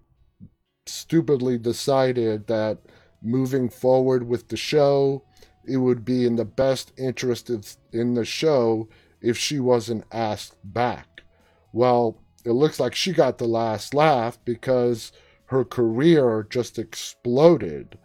[0.87, 2.79] stupidly decided that
[3.21, 5.23] moving forward with the show,
[5.65, 8.87] it would be in the best interest of, in the show
[9.21, 11.23] if she wasn't asked back.
[11.71, 15.11] Well, it looks like she got the last laugh because
[15.45, 17.97] her career just exploded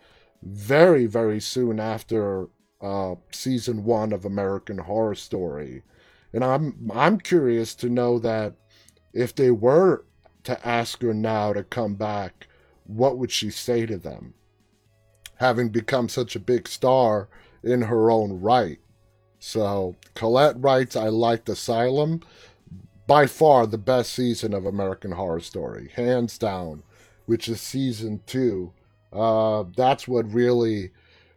[0.42, 2.48] very, very soon after
[2.80, 5.82] uh, season one of American Horror Story.
[6.32, 8.54] And I'm I'm curious to know that
[9.12, 10.04] if they were
[10.42, 12.48] to ask her now to come back,
[12.84, 14.34] what would she say to them?
[15.36, 17.28] Having become such a big star
[17.62, 18.78] in her own right.
[19.38, 22.20] So Colette writes, I liked Asylum.
[23.06, 26.82] By far the best season of American Horror Story, hands down,
[27.26, 28.72] which is season two.
[29.12, 30.90] Uh, that's what really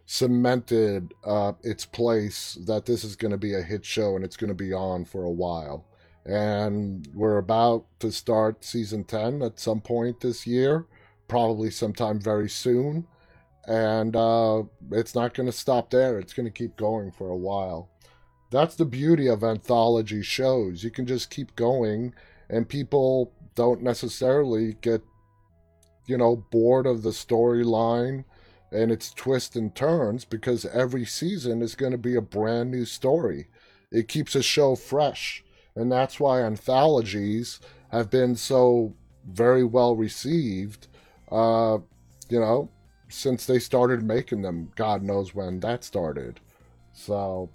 [0.06, 4.38] cemented uh, its place that this is going to be a hit show and it's
[4.38, 5.84] going to be on for a while.
[6.24, 10.86] And we're about to start season 10 at some point this year,
[11.28, 13.06] probably sometime very soon.
[13.68, 17.36] And uh, it's not going to stop there, it's going to keep going for a
[17.36, 17.90] while.
[18.50, 20.82] That's the beauty of anthology shows.
[20.82, 22.14] You can just keep going,
[22.48, 25.02] and people don't necessarily get,
[26.06, 28.24] you know, bored of the storyline
[28.72, 32.86] and its twists and turns because every season is going to be a brand new
[32.86, 33.48] story.
[33.92, 35.44] It keeps a show fresh.
[35.76, 38.94] And that's why anthologies have been so
[39.26, 40.88] very well received,
[41.30, 41.78] uh,
[42.30, 42.70] you know,
[43.08, 44.72] since they started making them.
[44.76, 46.40] God knows when that started.
[46.92, 47.50] So,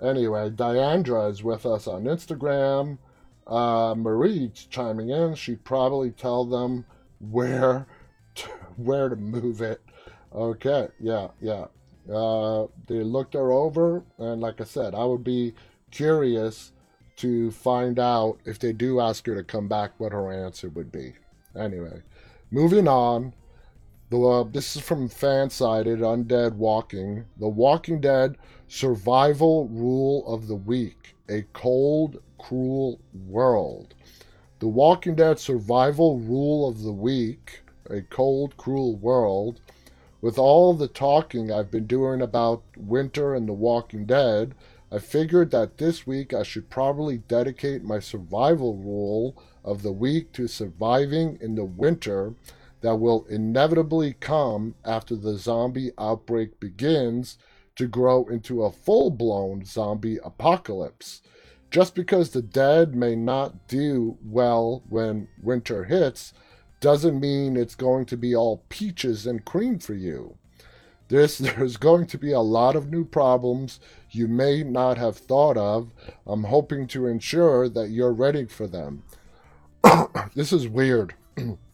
[0.00, 2.98] anyway, Diandra is with us on Instagram.
[3.46, 5.34] Uh, Marie's chiming in.
[5.34, 6.84] She'd probably tell them
[7.18, 7.86] where
[8.36, 9.80] to, where to move it
[10.34, 11.66] Okay, yeah, yeah.
[12.12, 15.54] Uh, they looked her over, and like I said, I would be
[15.90, 16.72] curious
[17.16, 20.90] to find out if they do ask her to come back, what her answer would
[20.90, 21.12] be.
[21.56, 22.02] Anyway,
[22.50, 23.34] moving on.
[24.12, 27.24] Uh, this is from Fansided Undead Walking.
[27.38, 28.36] The Walking Dead
[28.68, 31.14] Survival Rule of the Week.
[31.30, 33.94] A cold, cruel world.
[34.58, 37.62] The Walking Dead Survival Rule of the Week.
[37.88, 39.60] A cold, cruel world
[40.22, 44.54] with all the talking I've been doing about winter and The Walking Dead,
[44.90, 50.32] I figured that this week I should probably dedicate my survival rule of the week
[50.34, 52.34] to surviving in the winter
[52.82, 57.38] that will inevitably come after the zombie outbreak begins
[57.76, 61.22] to grow into a full blown zombie apocalypse.
[61.70, 66.34] Just because the dead may not do well when winter hits
[66.80, 70.36] doesn't mean it's going to be all peaches and cream for you.
[71.08, 75.56] There's, there's going to be a lot of new problems you may not have thought
[75.56, 75.92] of.
[76.26, 79.04] I'm hoping to ensure that you're ready for them.
[80.34, 81.14] this is weird.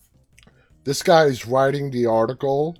[0.89, 2.77] this guy is writing the article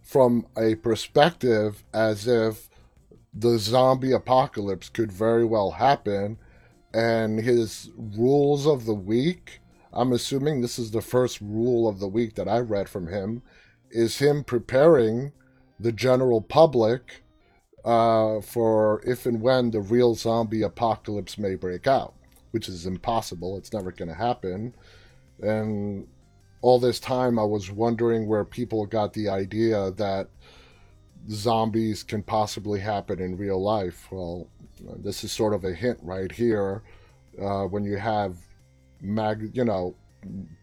[0.00, 2.68] from a perspective as if
[3.34, 6.38] the zombie apocalypse could very well happen
[6.94, 9.60] and his rules of the week
[9.92, 13.42] I'm assuming this is the first rule of the week that I read from him,
[13.90, 15.32] is him preparing
[15.78, 17.22] the general public
[17.84, 22.14] uh, for if and when the real zombie apocalypse may break out,
[22.52, 23.58] which is impossible.
[23.58, 24.74] It's never going to happen.
[25.42, 26.06] And
[26.62, 30.28] all this time, I was wondering where people got the idea that
[31.28, 34.08] zombies can possibly happen in real life.
[34.10, 34.48] Well,
[34.80, 36.82] this is sort of a hint right here.
[37.40, 38.36] Uh, when you have
[39.00, 39.94] mag, you know,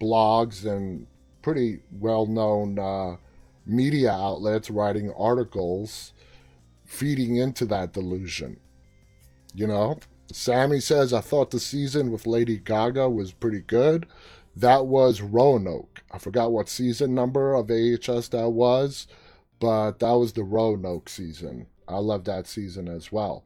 [0.01, 1.05] blogs and
[1.41, 3.17] pretty well-known uh,
[3.65, 6.13] media outlets writing articles
[6.85, 8.59] feeding into that delusion.
[9.53, 9.99] You know,
[10.31, 14.05] Sammy says, I thought the season with Lady Gaga was pretty good.
[14.55, 15.88] That was Roanoke.
[16.11, 19.07] I forgot what season number of AHS that was,
[19.59, 21.67] but that was the Roanoke season.
[21.87, 23.43] I love that season as well.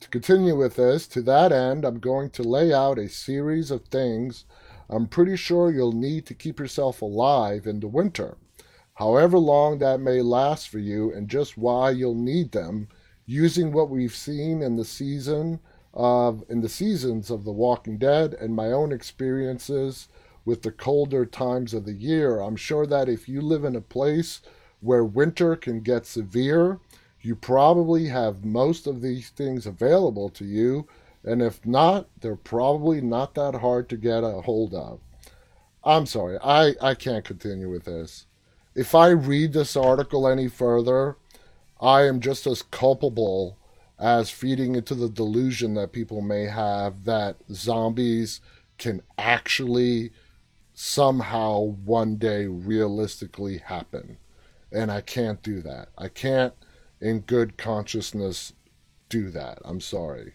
[0.00, 3.86] To continue with this, to that end, I'm going to lay out a series of
[3.86, 4.44] things
[4.88, 8.36] I'm pretty sure you'll need to keep yourself alive in the winter.
[8.94, 12.88] However long that may last for you, and just why you'll need them,
[13.26, 15.60] using what we've seen in the season
[15.92, 20.08] of in the seasons of The Walking Dead and my own experiences
[20.46, 23.82] with the colder times of the year, I'm sure that if you live in a
[23.82, 24.40] place
[24.80, 26.78] where winter can get severe,
[27.20, 30.86] you probably have most of these things available to you,
[31.24, 35.00] and if not, they're probably not that hard to get a hold of.
[35.84, 38.26] I'm sorry, I, I can't continue with this.
[38.76, 41.16] If I read this article any further,
[41.80, 43.58] I am just as culpable
[43.98, 48.40] as feeding into the delusion that people may have that zombies
[48.78, 50.12] can actually
[50.78, 54.18] somehow one day realistically happen.
[54.70, 55.88] And I can't do that.
[55.96, 56.52] I can't,
[57.00, 58.52] in good consciousness,
[59.08, 59.58] do that.
[59.64, 60.34] I'm sorry.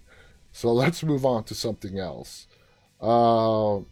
[0.52, 2.48] So let's move on to something else.
[3.00, 3.86] Uh,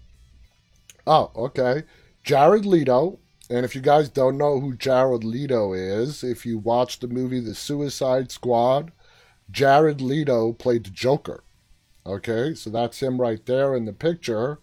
[1.06, 1.84] oh, okay.
[2.24, 3.20] Jared Leto.
[3.52, 7.40] And if you guys don't know who Jared Leto is, if you watch the movie
[7.40, 8.92] The Suicide Squad,
[9.52, 11.44] Jared Leto played the Joker.
[12.06, 14.60] Okay, so that's him right there in the picture.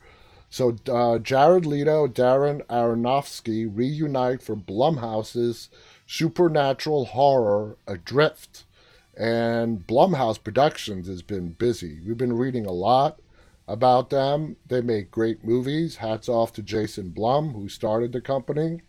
[0.57, 5.69] So uh, Jared Leto, Darren Aronofsky reunite for Blumhouse's
[6.07, 8.65] supernatural horror Adrift.
[9.15, 12.01] And Blumhouse Productions has been busy.
[12.01, 13.21] We've been reading a lot
[13.69, 14.57] about them.
[14.67, 15.97] They make great movies.
[15.97, 18.81] Hats off to Jason Blum, who started the company.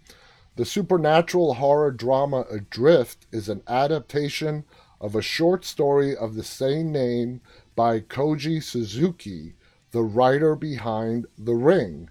[0.55, 4.63] The supernatural horror drama Adrift is an adaptation
[5.01, 7.41] of a short story of the same name
[7.75, 9.55] by Koji Suzuki,
[9.91, 12.09] the writer behind The Ring.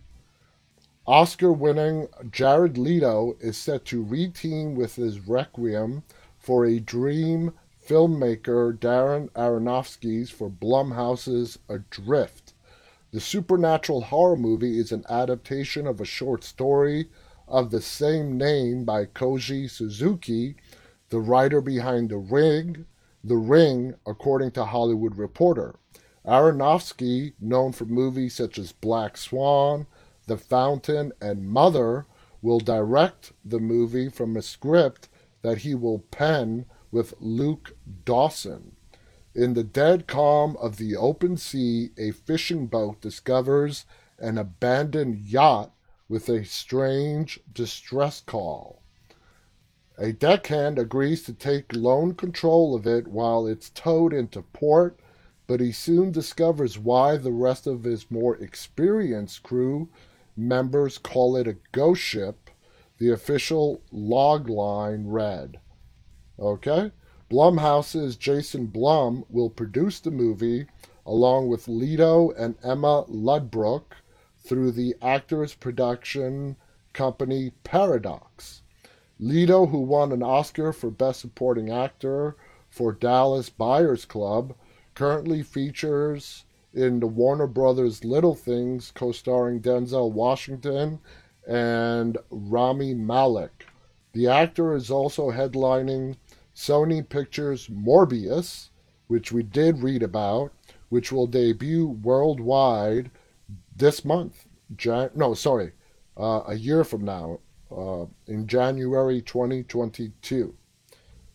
[1.07, 6.03] Oscar winning Jared Leto is set to reteam with his Requiem
[6.39, 7.53] for a Dream
[7.87, 12.55] filmmaker Darren Aronofsky's for Blumhouse's Adrift.
[13.12, 17.11] The supernatural horror movie is an adaptation of a short story
[17.47, 20.57] of the same name by Koji Suzuki,
[21.11, 22.87] the writer behind The Ring,
[23.22, 25.77] The Ring, according to Hollywood Reporter.
[26.27, 29.87] Aronofsky, known for movies such as Black Swan,
[30.27, 32.07] The Fountain, and Mother,
[32.43, 35.09] will direct the movie from a script
[35.43, 38.74] that he will pen with Luke Dawson.
[39.35, 43.85] In the dead calm of the open sea, a fishing boat discovers
[44.18, 45.72] an abandoned yacht
[46.09, 48.83] with a strange distress call.
[49.99, 54.99] A deckhand agrees to take lone control of it while it's towed into port,
[55.47, 59.88] but he soon discovers why the rest of his more experienced crew
[60.36, 62.51] members call it a ghost ship,
[62.99, 65.59] the official log line read.
[66.38, 66.92] Okay?
[67.30, 70.66] Blumhouse's Jason Blum will produce the movie
[71.05, 73.94] along with Leto and Emma Ludbrook
[74.38, 76.57] through the actors production
[76.92, 78.62] company Paradox.
[79.18, 82.36] Leto, who won an Oscar for Best Supporting Actor
[82.68, 84.55] for Dallas Buyers Club,
[84.97, 86.44] currently features
[86.74, 90.99] in the Warner Brothers Little Things, co starring Denzel Washington
[91.47, 93.66] and Rami Malek.
[94.12, 96.16] The actor is also headlining
[96.55, 98.70] Sony Pictures Morbius,
[99.07, 100.53] which we did read about,
[100.88, 103.11] which will debut worldwide
[103.76, 104.49] this month.
[104.74, 105.72] Jan- no, sorry,
[106.16, 107.40] uh, a year from now,
[107.70, 110.57] uh, in January 2022.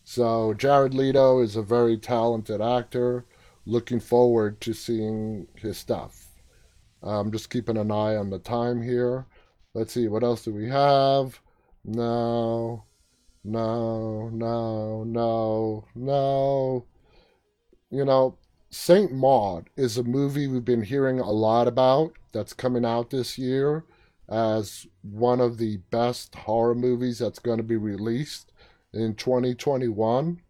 [0.04, 3.24] So Jared Leto is a very talented actor.
[3.64, 6.26] Looking forward to seeing his stuff.
[7.02, 9.26] I'm just keeping an eye on the time here.
[9.74, 11.40] Let's see, what else do we have?
[11.84, 12.84] No,
[13.44, 16.84] no, no, no, no.
[17.90, 18.36] You know,
[18.70, 23.36] Saint Maud is a movie we've been hearing a lot about that's coming out this
[23.36, 23.84] year
[24.28, 28.52] as one of the best horror movies that's going to be released
[28.92, 30.40] in 2021.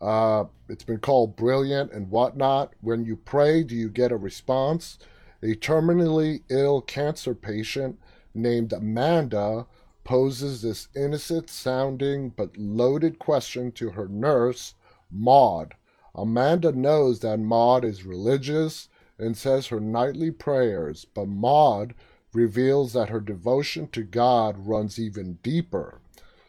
[0.00, 2.72] Uh, it's been called brilliant and whatnot.
[2.80, 4.98] When you pray, do you get a response?
[5.42, 7.98] A terminally ill cancer patient
[8.34, 9.66] named Amanda
[10.04, 14.74] poses this innocent sounding but loaded question to her nurse,
[15.10, 15.74] Maud.
[16.14, 18.88] Amanda knows that Maud is religious
[19.18, 21.94] and says her nightly prayers, but Maud
[22.32, 26.00] reveals that her devotion to God runs even deeper.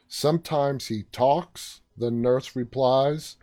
[0.07, 3.35] Sometimes he talks, the nurse replies.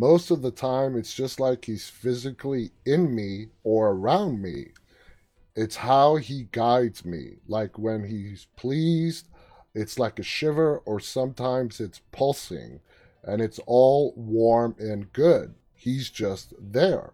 [0.00, 4.68] Most of the time, it's just like he's physically in me or around me.
[5.54, 7.36] It's how he guides me.
[7.46, 9.28] Like when he's pleased,
[9.74, 12.80] it's like a shiver, or sometimes it's pulsing,
[13.22, 15.54] and it's all warm and good.
[15.74, 17.12] He's just there.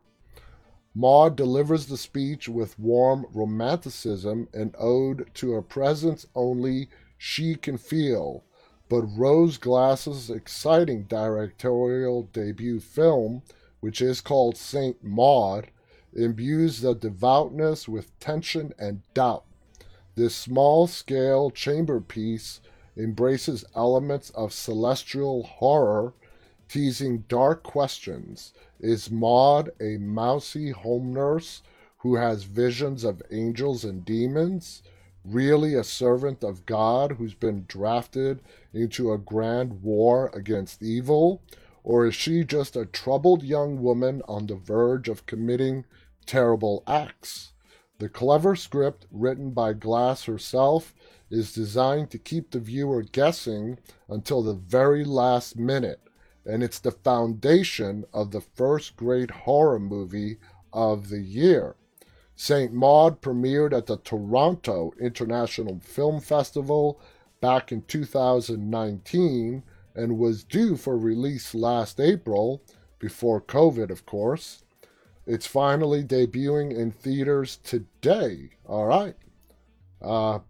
[0.94, 7.78] Maud delivers the speech with warm romanticism, an ode to a presence only she can
[7.78, 8.44] feel.
[8.88, 13.42] But Rose Glass's exciting directorial debut film,
[13.80, 15.68] which is called Saint Maud,
[16.14, 19.44] imbues the devoutness with tension and doubt.
[20.14, 22.60] This small scale chamber piece
[22.96, 26.14] embraces elements of celestial horror,
[26.68, 31.62] teasing dark questions is Maud a mousy home nurse
[31.98, 34.82] who has visions of angels and demons?
[35.28, 41.42] Really a servant of God who's been drafted into a grand war against evil?
[41.82, 45.84] Or is she just a troubled young woman on the verge of committing
[46.26, 47.54] terrible acts?
[47.98, 50.94] The clever script, written by Glass herself,
[51.28, 56.02] is designed to keep the viewer guessing until the very last minute,
[56.44, 60.38] and it's the foundation of the first great horror movie
[60.72, 61.74] of the year.
[62.36, 62.72] St.
[62.72, 67.00] Maud premiered at the Toronto International Film Festival
[67.40, 69.62] back in 2019
[69.94, 72.62] and was due for release last April,
[72.98, 74.64] before COVID, of course.
[75.26, 78.50] It's finally debuting in theaters today.
[78.66, 79.16] All right.
[80.02, 80.40] Uh,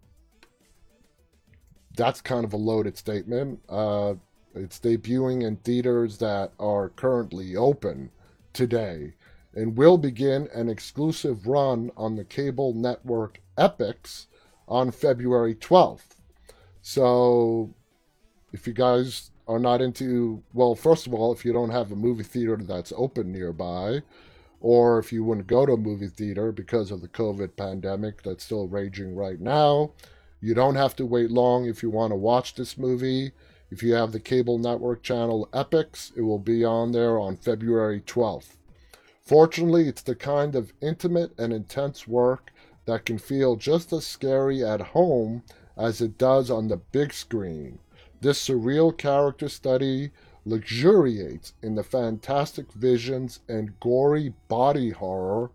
[1.96, 3.60] that's kind of a loaded statement.
[3.68, 4.14] Uh,
[4.54, 8.10] it's debuting in theaters that are currently open
[8.52, 9.14] today
[9.56, 14.26] and will begin an exclusive run on the cable network Epix
[14.68, 16.16] on February 12th.
[16.82, 17.74] So,
[18.52, 21.96] if you guys are not into, well, first of all, if you don't have a
[21.96, 24.02] movie theater that's open nearby,
[24.60, 28.44] or if you wouldn't go to a movie theater because of the COVID pandemic that's
[28.44, 29.92] still raging right now,
[30.40, 33.32] you don't have to wait long if you want to watch this movie.
[33.70, 38.02] If you have the cable network channel Epix, it will be on there on February
[38.02, 38.56] 12th.
[39.26, 42.52] Fortunately, it's the kind of intimate and intense work
[42.84, 45.42] that can feel just as scary at home
[45.76, 47.80] as it does on the big screen.
[48.20, 50.12] This surreal character study
[50.44, 55.50] luxuriates in the fantastic visions and gory body horror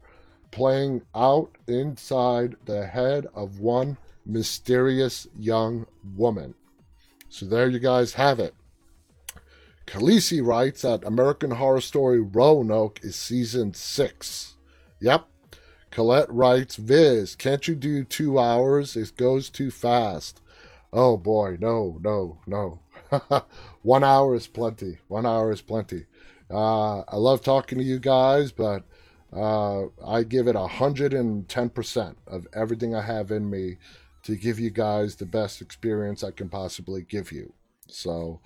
[0.51, 6.53] playing out inside the head of one mysterious young woman.
[7.29, 8.53] So there you guys have it.
[9.91, 14.55] Khaleesi writes that American Horror Story Roanoke is season six.
[15.01, 15.27] Yep.
[15.89, 18.95] Colette writes, Viz, can't you do two hours?
[18.95, 20.39] It goes too fast.
[20.93, 22.79] Oh boy, no, no, no.
[23.81, 24.99] One hour is plenty.
[25.09, 26.05] One hour is plenty.
[26.49, 28.85] Uh, I love talking to you guys, but
[29.33, 33.75] uh, I give it 110% of everything I have in me
[34.23, 37.51] to give you guys the best experience I can possibly give you.
[37.87, 38.39] So,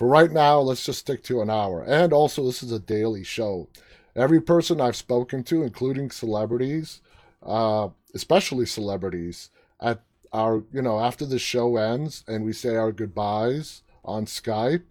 [0.00, 1.82] for right now, let's just stick to an hour.
[1.82, 3.68] And also, this is a daily show.
[4.16, 7.02] Every person I've spoken to, including celebrities,
[7.42, 10.00] uh, especially celebrities, at
[10.32, 14.84] our, you know, after the show ends and we say our goodbyes on Skype,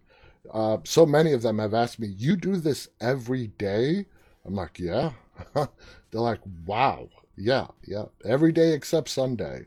[0.54, 4.06] uh, so many of them have asked me, You do this every day?
[4.46, 5.14] I'm like, Yeah.
[5.56, 5.68] They're
[6.12, 7.10] like, Wow.
[7.36, 8.06] Yeah, yeah.
[8.24, 9.66] Every day except Sunday.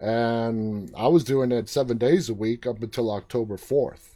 [0.00, 4.14] And I was doing it seven days a week up until October 4th.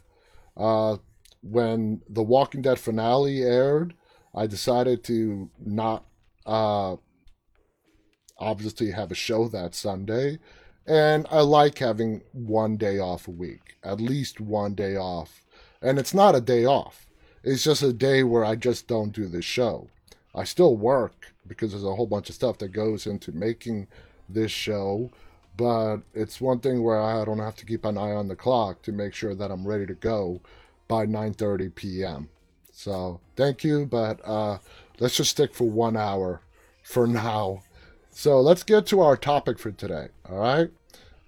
[0.55, 0.97] Uh,
[1.41, 3.93] when the Walking Dead finale aired,
[4.33, 6.05] I decided to not
[6.45, 6.95] uh,
[8.37, 10.39] obviously have a show that Sunday.
[10.85, 15.41] And I like having one day off a week, at least one day off.
[15.81, 17.07] And it's not a day off,
[17.43, 19.89] it's just a day where I just don't do the show.
[20.35, 23.87] I still work because there's a whole bunch of stuff that goes into making
[24.27, 25.11] this show
[25.55, 28.81] but it's one thing where I don't have to keep an eye on the clock
[28.83, 30.41] to make sure that I'm ready to go
[30.87, 32.29] by 9:30 p.m.
[32.71, 34.57] So thank you, but uh,
[34.99, 36.41] let's just stick for one hour
[36.83, 37.63] for now.
[38.09, 40.07] So let's get to our topic for today.
[40.29, 40.69] All right,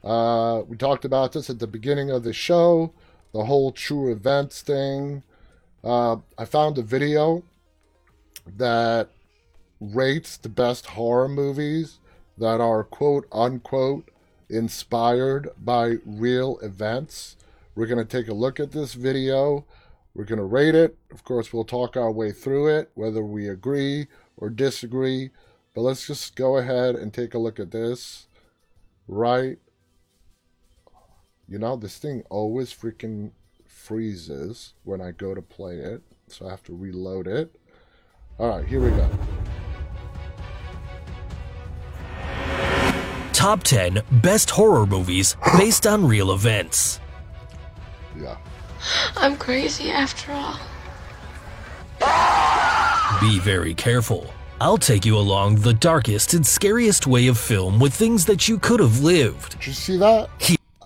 [0.03, 2.93] uh, we talked about this at the beginning of the show,
[3.31, 5.23] the whole true events thing.
[5.83, 7.43] Uh, I found a video
[8.57, 9.09] that
[9.79, 11.99] rates the best horror movies
[12.37, 14.09] that are quote unquote
[14.49, 17.37] inspired by real events.
[17.75, 19.65] We're going to take a look at this video.
[20.13, 20.97] We're going to rate it.
[21.11, 25.31] Of course, we'll talk our way through it, whether we agree or disagree.
[25.73, 28.27] But let's just go ahead and take a look at this.
[29.07, 29.57] Right.
[31.47, 33.31] You know, this thing always freaking
[33.67, 36.01] freezes when I go to play it.
[36.27, 37.55] So I have to reload it.
[38.39, 39.09] All right, here we go.
[43.45, 46.99] Top 10 Best Horror Movies Based on Real Events.
[48.17, 48.37] Yeah.
[49.15, 50.59] I'm crazy after all.
[53.21, 54.33] Be very careful.
[54.59, 58.57] I'll take you along the darkest and scariest way of film with things that you
[58.57, 59.59] could have lived.
[59.59, 60.27] Did you see that?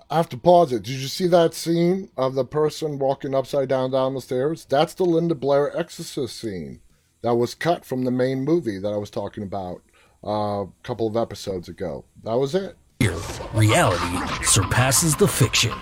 [0.09, 0.83] I have to pause it.
[0.83, 4.65] Did you see that scene of the person walking upside down down the stairs?
[4.65, 6.81] That's the Linda Blair exorcist scene
[7.21, 9.81] that was cut from the main movie that I was talking about
[10.23, 12.05] a couple of episodes ago.
[12.23, 12.77] That was it.
[12.99, 13.15] Here,
[13.53, 15.73] reality surpasses the fiction.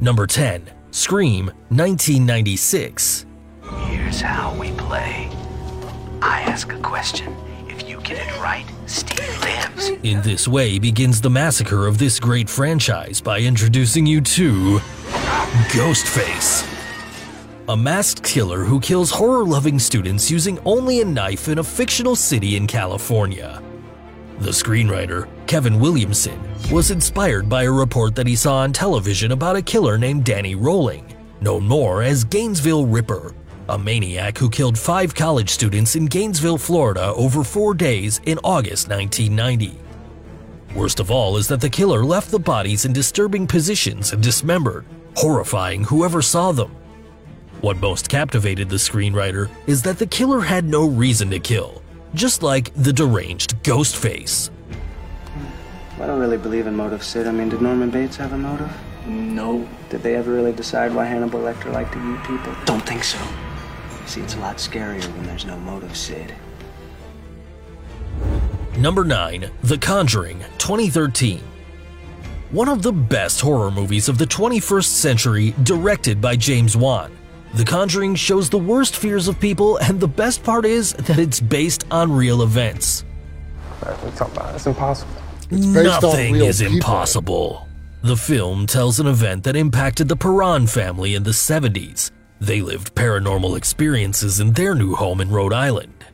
[0.00, 3.26] Number 10, Scream, 1996.
[3.86, 5.30] Here's how we play.
[6.20, 7.34] I ask a question.
[7.68, 9.90] If you get it right, Steve lives.
[10.02, 14.78] In this way begins the massacre of this great franchise by introducing you to
[15.70, 16.73] Ghostface.
[17.68, 22.14] A masked killer who kills horror loving students using only a knife in a fictional
[22.14, 23.62] city in California.
[24.40, 26.38] The screenwriter, Kevin Williamson,
[26.70, 30.54] was inspired by a report that he saw on television about a killer named Danny
[30.54, 33.34] Rolling, known more as Gainesville Ripper,
[33.70, 38.88] a maniac who killed five college students in Gainesville, Florida over four days in August
[38.88, 39.78] 1990.
[40.74, 44.84] Worst of all is that the killer left the bodies in disturbing positions and dismembered,
[45.16, 46.76] horrifying whoever saw them.
[47.60, 51.82] What most captivated the screenwriter is that the killer had no reason to kill,
[52.14, 54.50] just like the deranged Ghostface.
[56.00, 57.26] I don't really believe in motive, Sid.
[57.26, 58.70] I mean, did Norman Bates have a motive?
[59.06, 62.54] No, Did they ever really decide why Hannibal Lecter liked to eat people?
[62.64, 63.18] don't think so.
[64.06, 66.34] See, it's a lot scarier when there's no motive, Sid.
[68.78, 71.40] Number 9, The Conjuring, 2013.
[72.50, 77.12] One of the best horror movies of the 21st century, directed by James Wan.
[77.54, 81.38] The Conjuring shows the worst fears of people, and the best part is that it's
[81.38, 83.04] based on real events.
[83.80, 85.12] It's, it's impossible.
[85.50, 86.74] It's Nothing is people.
[86.74, 87.68] impossible.
[88.02, 92.10] The film tells an event that impacted the Perron family in the 70s.
[92.40, 96.04] They lived paranormal experiences in their new home in Rhode Island.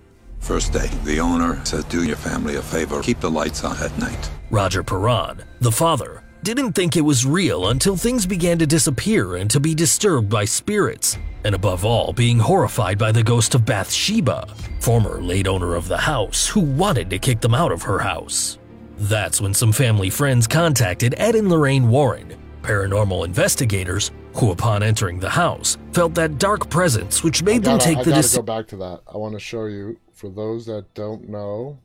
[0.40, 3.96] First day, the owner says, Do your family a favor, keep the lights on at
[3.98, 4.30] night.
[4.50, 9.50] Roger Perron, the father, didn't think it was real until things began to disappear and
[9.50, 14.46] to be disturbed by spirits, and above all, being horrified by the ghost of Bathsheba,
[14.80, 18.58] former late owner of the house, who wanted to kick them out of her house.
[18.96, 25.18] That's when some family friends contacted Ed and Lorraine Warren, paranormal investigators, who, upon entering
[25.18, 28.44] the house, felt that dark presence which made them gotta, take I the gotta decision.
[28.44, 29.00] go back to that.
[29.12, 31.78] I want to show you for those that don't know.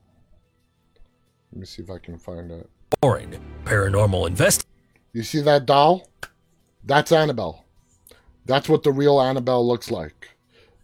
[1.51, 2.69] Let me see if I can find it.
[3.01, 4.71] Warren, paranormal investigators.
[5.13, 6.09] You see that doll?
[6.83, 7.65] That's Annabelle.
[8.45, 10.29] That's what the real Annabelle looks like.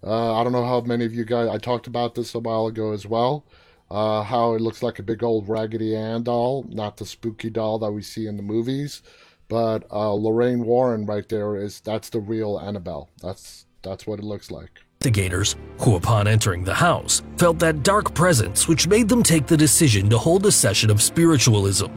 [0.03, 1.49] Uh, I don't know how many of you guys.
[1.49, 3.45] I talked about this a while ago as well.
[3.89, 7.77] Uh, how it looks like a big old Raggedy Ann doll, not the spooky doll
[7.79, 9.01] that we see in the movies,
[9.49, 13.09] but uh, Lorraine Warren right there is that's the real Annabelle.
[13.21, 14.79] That's that's what it looks like.
[15.01, 19.57] Investigators, who upon entering the house felt that dark presence which made them take the
[19.57, 21.87] decision to hold a session of spiritualism.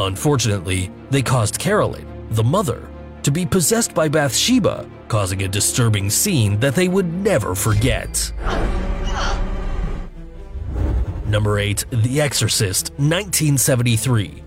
[0.00, 2.88] Unfortunately, they caused Carolyn, the mother,
[3.22, 8.32] to be possessed by Bathsheba, causing a disturbing scene that they would never forget.
[11.26, 14.42] Number 8, The Exorcist, 1973.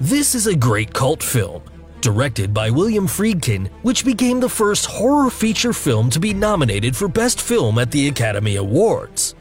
[0.00, 1.62] This is a great cult film,
[2.06, 7.08] directed by William Friedkin, which became the first horror feature film to be nominated for
[7.08, 9.34] Best Film at the Academy Awards.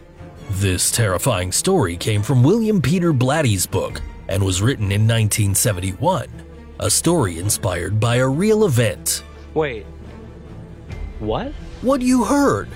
[0.49, 6.27] This terrifying story came from William Peter Blatty's book and was written in 1971,
[6.79, 9.23] a story inspired by a real event.
[9.53, 9.85] Wait.
[11.19, 11.51] What?
[11.83, 12.69] What you heard.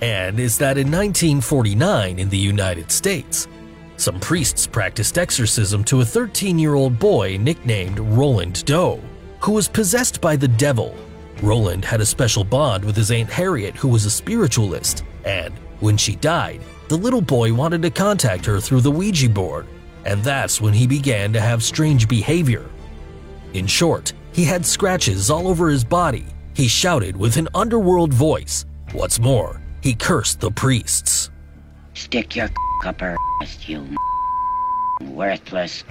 [0.00, 3.48] And is that in 1949 in the United States,
[4.00, 9.00] some priests practiced exorcism to a 13 year old boy nicknamed Roland Doe,
[9.40, 10.96] who was possessed by the devil.
[11.42, 15.96] Roland had a special bond with his Aunt Harriet, who was a spiritualist, and when
[15.96, 19.66] she died, the little boy wanted to contact her through the Ouija board,
[20.04, 22.66] and that's when he began to have strange behavior.
[23.54, 26.26] In short, he had scratches all over his body.
[26.54, 28.66] He shouted with an underworld voice.
[28.92, 31.30] What's more, he cursed the priests.
[31.94, 32.48] Stick your
[32.84, 33.96] up her ass, you
[35.00, 35.84] worthless.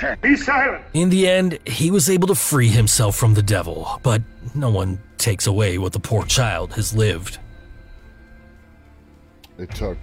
[0.22, 0.84] Be silent!
[0.94, 4.22] In the end, he was able to free himself from the devil, but
[4.54, 7.38] no one takes away what the poor child has lived.
[9.58, 9.98] It took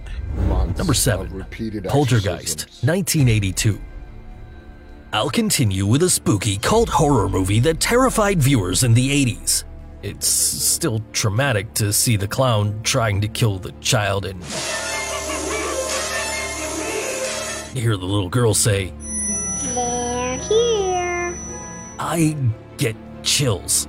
[0.46, 1.32] months Number of 7.
[1.32, 3.80] repeated Poltergeist, 1982.
[5.12, 9.64] I'll continue with a spooky cult horror movie that terrified viewers in the 80s.
[10.02, 14.26] It's still traumatic to see the clown trying to kill the child
[17.78, 18.92] and hear the little girl say,
[19.72, 21.38] They're here.
[22.00, 22.36] I
[22.76, 23.86] get chills.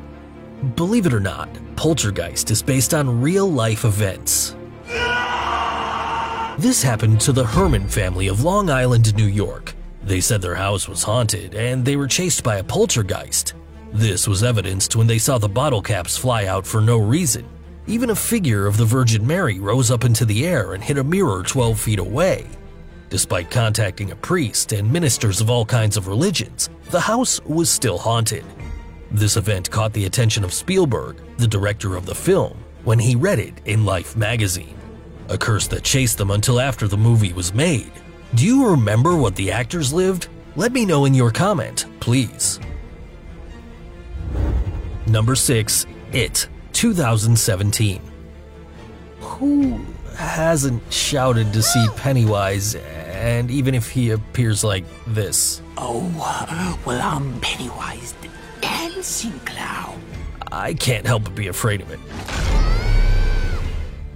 [0.75, 4.55] Believe it or not, Poltergeist is based on real life events.
[6.59, 9.73] This happened to the Herrmann family of Long Island, New York.
[10.03, 13.53] They said their house was haunted and they were chased by a poltergeist.
[13.91, 17.47] This was evidenced when they saw the bottle caps fly out for no reason.
[17.87, 21.03] Even a figure of the Virgin Mary rose up into the air and hit a
[21.03, 22.45] mirror 12 feet away.
[23.09, 27.97] Despite contacting a priest and ministers of all kinds of religions, the house was still
[27.97, 28.45] haunted.
[29.11, 33.39] This event caught the attention of Spielberg, the director of the film, when he read
[33.39, 34.77] it in Life magazine.
[35.29, 37.91] A curse that chased them until after the movie was made.
[38.35, 40.27] Do you remember what the actors lived?
[40.55, 42.59] Let me know in your comment, please.
[45.07, 48.01] Number 6, It, 2017.
[49.19, 49.83] Who
[50.19, 55.61] hasn't shouted to see Pennywise, and even if he appears like this?
[55.77, 56.01] Oh,
[56.85, 60.01] well, I'm Pennywise the dancing clown.
[60.51, 61.99] I can't help but be afraid of it.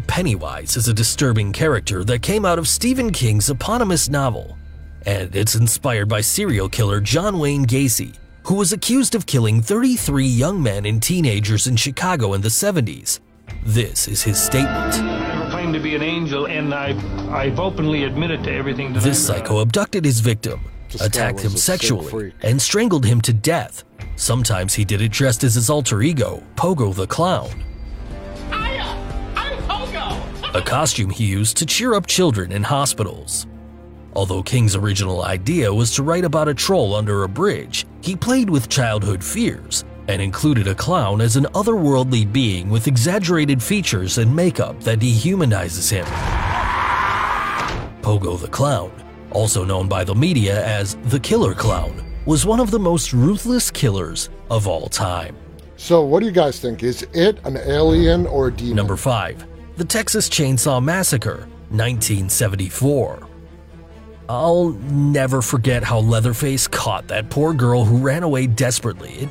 [0.08, 4.58] Pennywise is a disturbing character that came out of Stephen King's eponymous novel,
[5.06, 10.26] and it's inspired by serial killer John Wayne Gacy, who was accused of killing 33
[10.26, 13.22] young men and teenagers in Chicago in the 70s.
[13.64, 15.23] This is his statement.
[15.64, 19.02] I never claimed to be an angel, and I've, I've openly admitted to everything that
[19.02, 20.60] This I've psycho abducted his victim,
[20.92, 23.86] This attacked him sexually, and strangled him to death.
[24.18, 27.64] Sometimes he did it dressed as his alter ego, Pogo the Clown.
[30.54, 33.48] a costume he used to cheer up children in hospitals.
[34.16, 38.50] Although King's original idea was to write about a troll under a bridge, he played
[38.50, 44.36] with childhood fears and included a clown as an otherworldly being with exaggerated features and
[44.36, 46.06] makeup that dehumanizes him.
[48.04, 48.92] Pogo the Clown,
[49.32, 53.72] also known by the media as the Killer Clown, was one of the most ruthless
[53.72, 55.36] killers of all time.
[55.78, 56.84] So, what do you guys think?
[56.84, 58.76] Is it an alien or a demon?
[58.76, 59.46] Number 5.
[59.78, 63.28] The Texas Chainsaw Massacre, 1974.
[64.30, 69.14] I'll never forget how Leatherface caught that poor girl who ran away desperately.
[69.14, 69.30] It,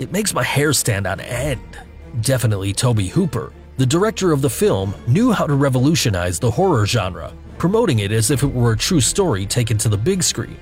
[0.00, 1.78] it makes my hair stand on end.
[2.22, 7.34] Definitely Tobe Hooper, the director of the film, knew how to revolutionize the horror genre,
[7.58, 10.56] promoting it as if it were a true story taken to the big screen.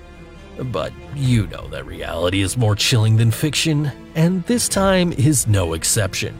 [0.72, 5.74] But you know that reality is more chilling than fiction, and this time is no
[5.74, 6.36] exception.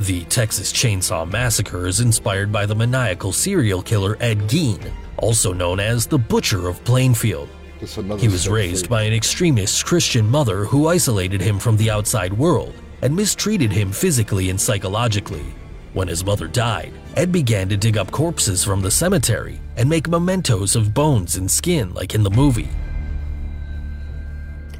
[0.00, 5.80] The Texas Chainsaw Massacre is inspired by the maniacal serial killer Ed Gein, also known
[5.80, 7.48] as the Butcher of Plainfield.
[8.18, 12.74] He was raised by an extremist Christian mother who isolated him from the outside world
[13.02, 15.44] and mistreated him physically and psychologically.
[15.92, 20.08] When his mother died, Ed began to dig up corpses from the cemetery and make
[20.08, 22.68] mementos of bones and skin like in the movie.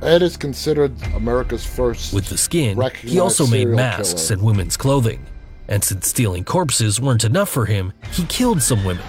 [0.02, 2.12] Ed is considered America's first.
[2.12, 4.38] With the skin, he also made masks killer.
[4.38, 5.24] and women's clothing.
[5.68, 9.04] And since stealing corpses weren't enough for him, he killed some women.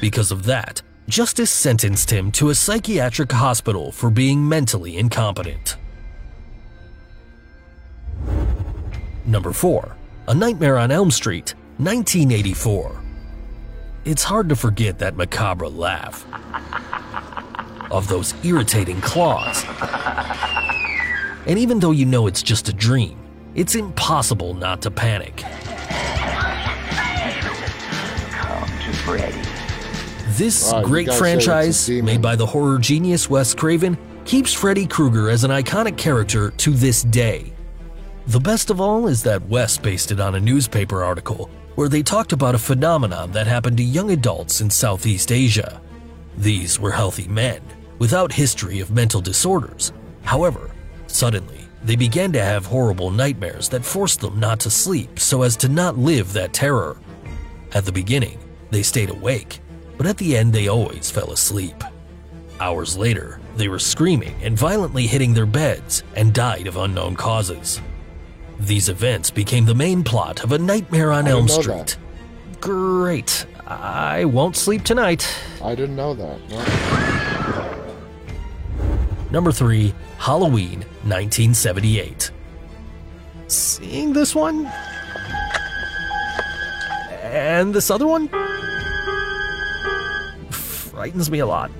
[0.00, 5.76] Because of that, justice sentenced him to a psychiatric hospital for being mentally incompetent.
[9.24, 9.96] Number 4.
[10.28, 13.00] A Nightmare on Elm Street, 1984.
[14.04, 16.26] It's hard to forget that macabre laugh.
[17.90, 19.66] Of those irritating claws.
[21.46, 23.18] And even though you know it's just a dream,
[23.54, 25.36] it's impossible not to panic.
[28.30, 29.51] Come to Freddy.
[30.38, 33.98] This you great guys say it's a franchise, made by the horror genius Wes Craven,
[34.24, 37.52] keeps Freddy Krueger as an iconic character to this day.
[38.28, 42.02] The best of all is that Wes based it on a newspaper article where they
[42.02, 45.82] talked about a phenomenon that happened to young adults in Southeast Asia.
[46.38, 47.60] These were healthy men,
[47.98, 49.92] without history of mental disorders.
[50.22, 50.70] However,
[51.08, 55.56] suddenly, they began to have horrible nightmares that forced them not to sleep so as
[55.58, 56.96] to not live that terror.
[57.74, 58.38] At the beginning,
[58.70, 59.60] they stayed awake,
[60.02, 61.84] but at the end, they always fell asleep.
[62.58, 67.80] Hours later, they were screaming and violently hitting their beds and died of unknown causes.
[68.58, 71.96] These events became the main plot of A Nightmare on Elm Street.
[72.60, 73.46] Great.
[73.64, 75.24] I won't sleep tonight.
[75.62, 76.48] I didn't know that.
[76.48, 76.64] No.
[79.30, 82.32] Number 3, Halloween 1978.
[83.46, 84.66] Seeing this one?
[87.22, 88.28] And this other one?
[90.92, 91.70] Frightens me a lot.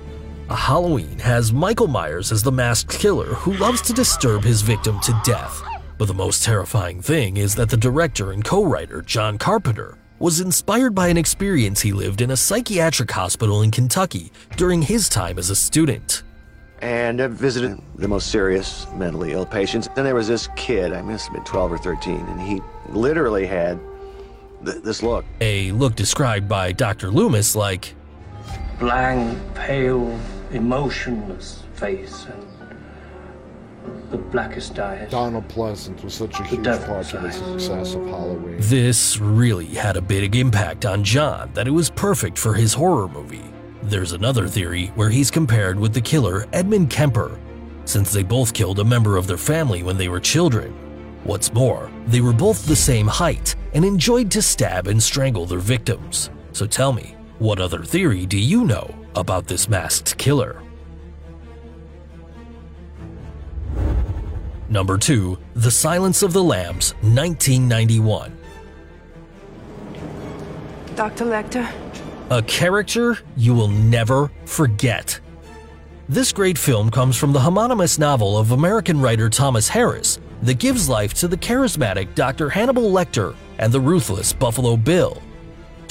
[0.49, 4.99] A Halloween has Michael Myers as the masked killer who loves to disturb his victim
[5.01, 5.61] to death.
[5.99, 10.39] But the most terrifying thing is that the director and co writer, John Carpenter, was
[10.39, 15.37] inspired by an experience he lived in a psychiatric hospital in Kentucky during his time
[15.37, 16.23] as a student.
[16.81, 19.87] and I visited the most serious mentally ill patients.
[19.95, 23.45] Then there was this kid, I must have been 12 or 13, and he literally
[23.45, 23.79] had
[24.65, 25.23] th- this look.
[25.39, 27.09] A look described by Dr.
[27.11, 27.95] Loomis like,
[28.79, 30.19] blank, pale,
[30.51, 32.53] emotionless face and
[34.11, 35.09] the blackest eyes.
[35.09, 38.57] Donald Pleasence was such a huge part of the success of Halloween.
[38.59, 43.07] This really had a big impact on John that it was perfect for his horror
[43.07, 43.43] movie.
[43.81, 47.39] There's another theory where he's compared with the killer Edmund Kemper,
[47.85, 50.71] since they both killed a member of their family when they were children.
[51.23, 55.59] What's more, they were both the same height and enjoyed to stab and strangle their
[55.59, 56.29] victims.
[56.53, 60.61] So tell me, what other theory do you know about this masked killer?
[64.69, 68.37] Number 2, The Silence of the Lambs, 1991.
[70.95, 71.25] Dr.
[71.25, 71.71] Lecter?
[72.29, 75.19] A character you will never forget.
[76.09, 80.89] This great film comes from the homonymous novel of American writer Thomas Harris that gives
[80.89, 82.49] life to the charismatic Dr.
[82.49, 85.21] Hannibal Lecter and the ruthless Buffalo Bill.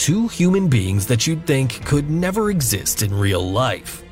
[0.02, 4.02] Two human beings that you'd think could never exist in real life.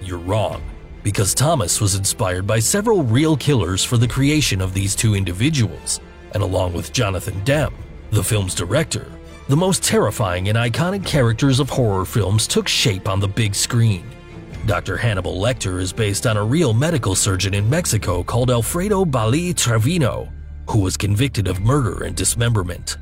[0.00, 0.60] You're wrong,
[1.04, 6.00] because Thomas was inspired by several real killers for the creation of these two individuals,
[6.34, 7.72] and along with Jonathan Demme,
[8.10, 9.06] the film's director,
[9.46, 14.04] the most terrifying and iconic characters of horror films took shape on the big screen.
[14.66, 14.96] Dr.
[14.96, 20.28] Hannibal Lecter is based on a real medical surgeon in Mexico called Alfredo Ballí Treviño,
[20.68, 22.96] who was convicted of murder and dismemberment.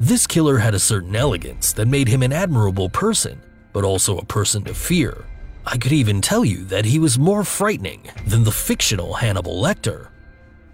[0.00, 3.40] This killer had a certain elegance that made him an admirable person,
[3.72, 5.24] but also a person to fear.
[5.66, 10.08] I could even tell you that he was more frightening than the fictional Hannibal Lecter.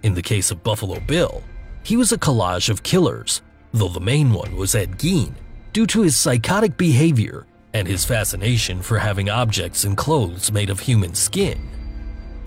[0.03, 1.43] In the case of Buffalo Bill,
[1.83, 3.41] he was a collage of killers,
[3.73, 5.33] though the main one was Ed Gein,
[5.71, 10.79] due to his psychotic behavior and his fascination for having objects and clothes made of
[10.79, 11.69] human skin.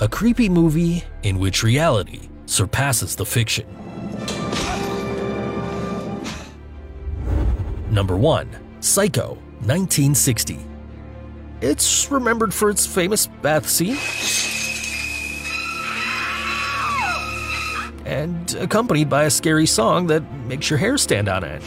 [0.00, 3.66] A creepy movie in which reality surpasses the fiction.
[7.94, 8.48] Number 1.
[8.80, 10.58] Psycho, 1960.
[11.60, 13.96] It's remembered for its famous bath scene
[18.04, 21.62] and accompanied by a scary song that makes your hair stand on end.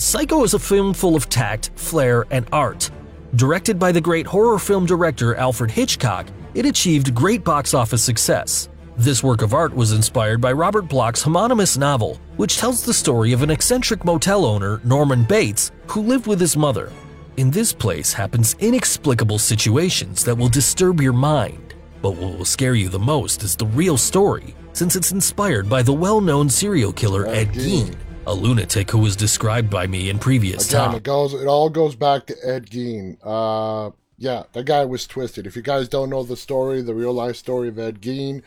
[0.00, 2.88] Psycho is a film full of tact, flair, and art.
[3.34, 8.68] Directed by the great horror film director Alfred Hitchcock, it achieved great box office success.
[8.96, 13.32] This work of art was inspired by Robert Bloch's homonymous novel, which tells the story
[13.32, 16.92] of an eccentric motel owner, Norman Bates, who lived with his mother.
[17.38, 22.74] In this place happens inexplicable situations that will disturb your mind, but what will scare
[22.74, 27.26] you the most is the real story, since it's inspired by the well-known serial killer
[27.26, 30.96] Ed Gein, a lunatic who was described by me in previous Again, time.
[30.96, 31.32] it goes.
[31.32, 33.16] It all goes back to Ed Gein.
[33.22, 35.46] Uh, yeah, that guy was twisted.
[35.46, 38.42] If you guys don't know the story, the real life story of Ed Gein,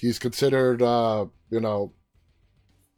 [0.00, 1.92] he's considered, uh, you know,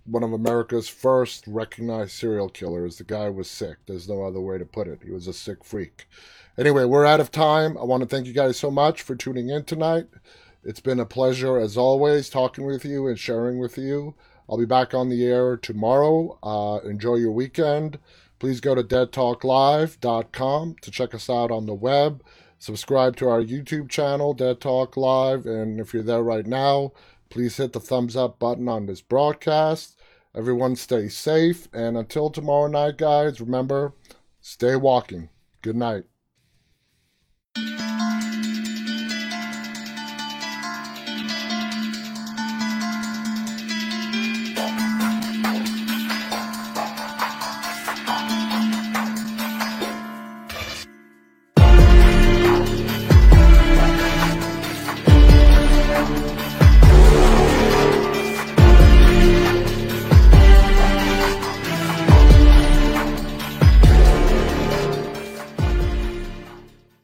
[0.04, 2.98] one of America's first recognized serial killers.
[2.98, 3.78] The guy was sick.
[3.86, 5.00] There's no other way to put it.
[5.04, 6.06] He was a sick freak.
[6.58, 7.78] Anyway, we're out of time.
[7.78, 10.06] I want to thank you guys so much for tuning in tonight.
[10.64, 14.14] It's been a pleasure, as always, talking with you and sharing with you.
[14.48, 16.38] I'll be back on the air tomorrow.
[16.42, 17.98] Uh, enjoy your weekend.
[18.38, 22.22] Please go to deadtalklive.com to check us out on the web.
[22.62, 26.92] Subscribe to our YouTube channel, Dead Talk Live, and if you're there right now,
[27.28, 29.98] please hit the thumbs up button on this broadcast.
[30.32, 33.94] Everyone stay safe, and until tomorrow night, guys, remember,
[34.40, 35.28] stay walking.
[35.60, 36.04] Good night.